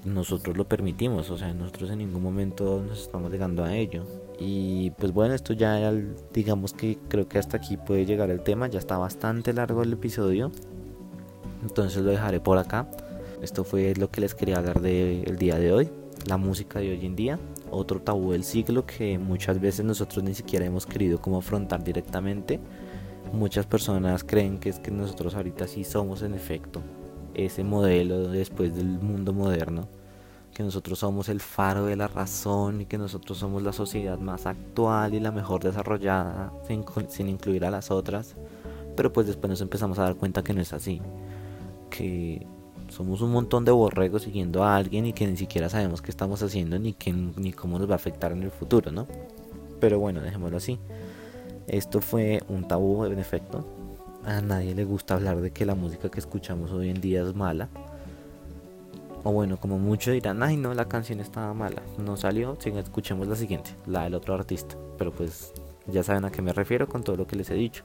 nosotros 0.04 0.56
lo 0.56 0.66
permitimos, 0.66 1.30
o 1.30 1.38
sea, 1.38 1.54
nosotros 1.54 1.90
en 1.90 1.98
ningún 1.98 2.22
momento 2.22 2.82
nos 2.86 3.00
estamos 3.00 3.30
llegando 3.30 3.64
a 3.64 3.74
ello. 3.74 4.04
Y 4.40 4.90
pues 4.98 5.12
bueno, 5.12 5.34
esto 5.34 5.52
ya 5.52 5.92
digamos 6.32 6.74
que 6.74 6.98
creo 7.08 7.28
que 7.28 7.38
hasta 7.38 7.58
aquí 7.58 7.76
puede 7.76 8.04
llegar 8.06 8.28
el 8.28 8.40
tema, 8.40 8.66
ya 8.66 8.80
está 8.80 8.98
bastante 8.98 9.52
largo 9.52 9.82
el 9.82 9.92
episodio, 9.92 10.50
entonces 11.62 12.02
lo 12.02 12.10
dejaré 12.10 12.40
por 12.40 12.58
acá. 12.58 12.88
Esto 13.44 13.62
fue 13.62 13.92
lo 13.94 14.10
que 14.10 14.22
les 14.22 14.34
quería 14.34 14.56
hablar 14.56 14.80
del 14.80 15.36
día 15.36 15.58
de 15.58 15.70
hoy, 15.70 15.90
la 16.24 16.38
música 16.38 16.78
de 16.78 16.92
hoy 16.92 17.04
en 17.04 17.14
día, 17.14 17.38
otro 17.70 18.00
tabú 18.00 18.32
del 18.32 18.42
siglo 18.42 18.86
que 18.86 19.18
muchas 19.18 19.60
veces 19.60 19.84
nosotros 19.84 20.24
ni 20.24 20.32
siquiera 20.34 20.64
hemos 20.64 20.86
querido 20.86 21.20
como 21.20 21.36
afrontar 21.36 21.84
directamente. 21.84 22.58
Muchas 23.34 23.66
personas 23.66 24.24
creen 24.24 24.58
que 24.58 24.70
es 24.70 24.78
que 24.78 24.90
nosotros 24.90 25.34
ahorita 25.34 25.68
sí 25.68 25.84
somos 25.84 26.22
en 26.22 26.32
efecto 26.32 26.80
ese 27.34 27.64
modelo 27.64 28.28
después 28.28 28.74
del 28.76 28.86
mundo 28.86 29.34
moderno, 29.34 29.88
que 30.54 30.62
nosotros 30.62 31.00
somos 31.00 31.28
el 31.28 31.40
faro 31.40 31.84
de 31.84 31.96
la 31.96 32.08
razón 32.08 32.80
y 32.80 32.86
que 32.86 32.96
nosotros 32.96 33.36
somos 33.36 33.62
la 33.62 33.74
sociedad 33.74 34.18
más 34.18 34.46
actual 34.46 35.12
y 35.12 35.20
la 35.20 35.32
mejor 35.32 35.62
desarrollada 35.62 36.50
sin, 36.66 37.28
incluir 37.28 37.66
a 37.66 37.70
las 37.70 37.90
otras, 37.90 38.36
pero 38.96 39.12
pues 39.12 39.26
después 39.26 39.50
nos 39.50 39.60
empezamos 39.60 39.98
a 39.98 40.04
dar 40.04 40.16
cuenta 40.16 40.42
que 40.42 40.54
no 40.54 40.62
es 40.62 40.72
así, 40.72 41.02
que 41.90 42.46
somos 42.88 43.20
un 43.20 43.32
montón 43.32 43.64
de 43.64 43.72
borregos 43.72 44.22
siguiendo 44.22 44.64
a 44.64 44.76
alguien 44.76 45.06
y 45.06 45.12
que 45.12 45.26
ni 45.26 45.36
siquiera 45.36 45.68
sabemos 45.68 46.02
qué 46.02 46.10
estamos 46.10 46.42
haciendo 46.42 46.78
ni, 46.78 46.92
qué, 46.92 47.12
ni 47.12 47.52
cómo 47.52 47.78
nos 47.78 47.88
va 47.88 47.94
a 47.94 47.96
afectar 47.96 48.32
en 48.32 48.42
el 48.42 48.50
futuro, 48.50 48.90
¿no? 48.90 49.06
Pero 49.80 49.98
bueno, 49.98 50.20
dejémoslo 50.20 50.56
así. 50.56 50.78
Esto 51.66 52.00
fue 52.00 52.42
un 52.48 52.68
tabú 52.68 53.04
en 53.04 53.18
efecto, 53.18 53.64
a 54.26 54.40
nadie 54.40 54.74
le 54.74 54.84
gusta 54.84 55.14
hablar 55.14 55.40
de 55.40 55.50
que 55.50 55.66
la 55.66 55.74
música 55.74 56.10
que 56.10 56.18
escuchamos 56.18 56.72
hoy 56.72 56.90
en 56.90 57.00
día 57.00 57.22
es 57.22 57.34
mala. 57.34 57.68
O 59.22 59.32
bueno, 59.32 59.58
como 59.58 59.78
muchos 59.78 60.12
dirán, 60.12 60.42
ay 60.42 60.56
no, 60.56 60.74
la 60.74 60.86
canción 60.86 61.20
estaba 61.20 61.52
mala, 61.54 61.82
no 61.98 62.16
salió, 62.16 62.56
si 62.58 62.70
escuchemos 62.70 63.26
la 63.26 63.36
siguiente, 63.36 63.74
la 63.86 64.04
del 64.04 64.14
otro 64.14 64.34
artista. 64.34 64.76
Pero 64.98 65.12
pues 65.12 65.52
ya 65.86 66.02
saben 66.02 66.24
a 66.24 66.30
qué 66.30 66.42
me 66.42 66.52
refiero 66.52 66.88
con 66.88 67.02
todo 67.02 67.16
lo 67.16 67.26
que 67.26 67.36
les 67.36 67.50
he 67.50 67.54
dicho. 67.54 67.84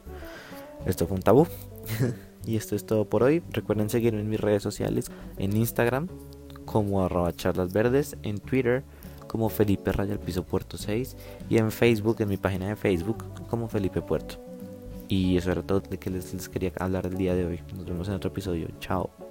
Esto 0.86 1.08
fue 1.08 1.16
un 1.16 1.24
tabú. 1.24 1.48
y 2.46 2.56
esto 2.56 2.76
es 2.76 2.86
todo 2.86 3.06
por 3.06 3.24
hoy. 3.24 3.44
Recuerden 3.52 3.90
seguirme 3.90 4.22
en 4.22 4.30
mis 4.30 4.40
redes 4.40 4.64
sociales, 4.64 5.12
en 5.38 5.56
Instagram 5.56 6.08
como 6.66 7.04
arroba 7.04 7.34
charlas 7.34 7.74
verdes, 7.74 8.16
en 8.24 8.38
Twitter 8.38 8.84
como 9.28 9.50
Felipe 9.50 9.92
Raya 9.92 10.14
el 10.14 10.20
Piso 10.20 10.44
Puerto 10.44 10.78
6 10.78 11.16
y 11.50 11.58
en 11.58 11.72
Facebook, 11.72 12.18
en 12.20 12.30
mi 12.30 12.38
página 12.38 12.68
de 12.68 12.76
Facebook 12.76 13.24
como 13.48 13.70
Felipe 13.70 14.02
Puerto. 14.02 14.36
Y 15.08 15.38
eso 15.38 15.52
era 15.52 15.62
todo 15.64 15.80
de 15.80 15.98
que 15.98 16.10
les, 16.10 16.34
les 16.34 16.50
quería 16.50 16.72
hablar 16.80 17.06
el 17.06 17.16
día 17.18 17.36
de 17.36 17.46
hoy. 17.46 17.60
Nos 17.76 17.86
vemos 17.86 18.08
en 18.08 18.16
otro 18.16 18.30
episodio. 18.30 18.68
Chao. 18.80 19.29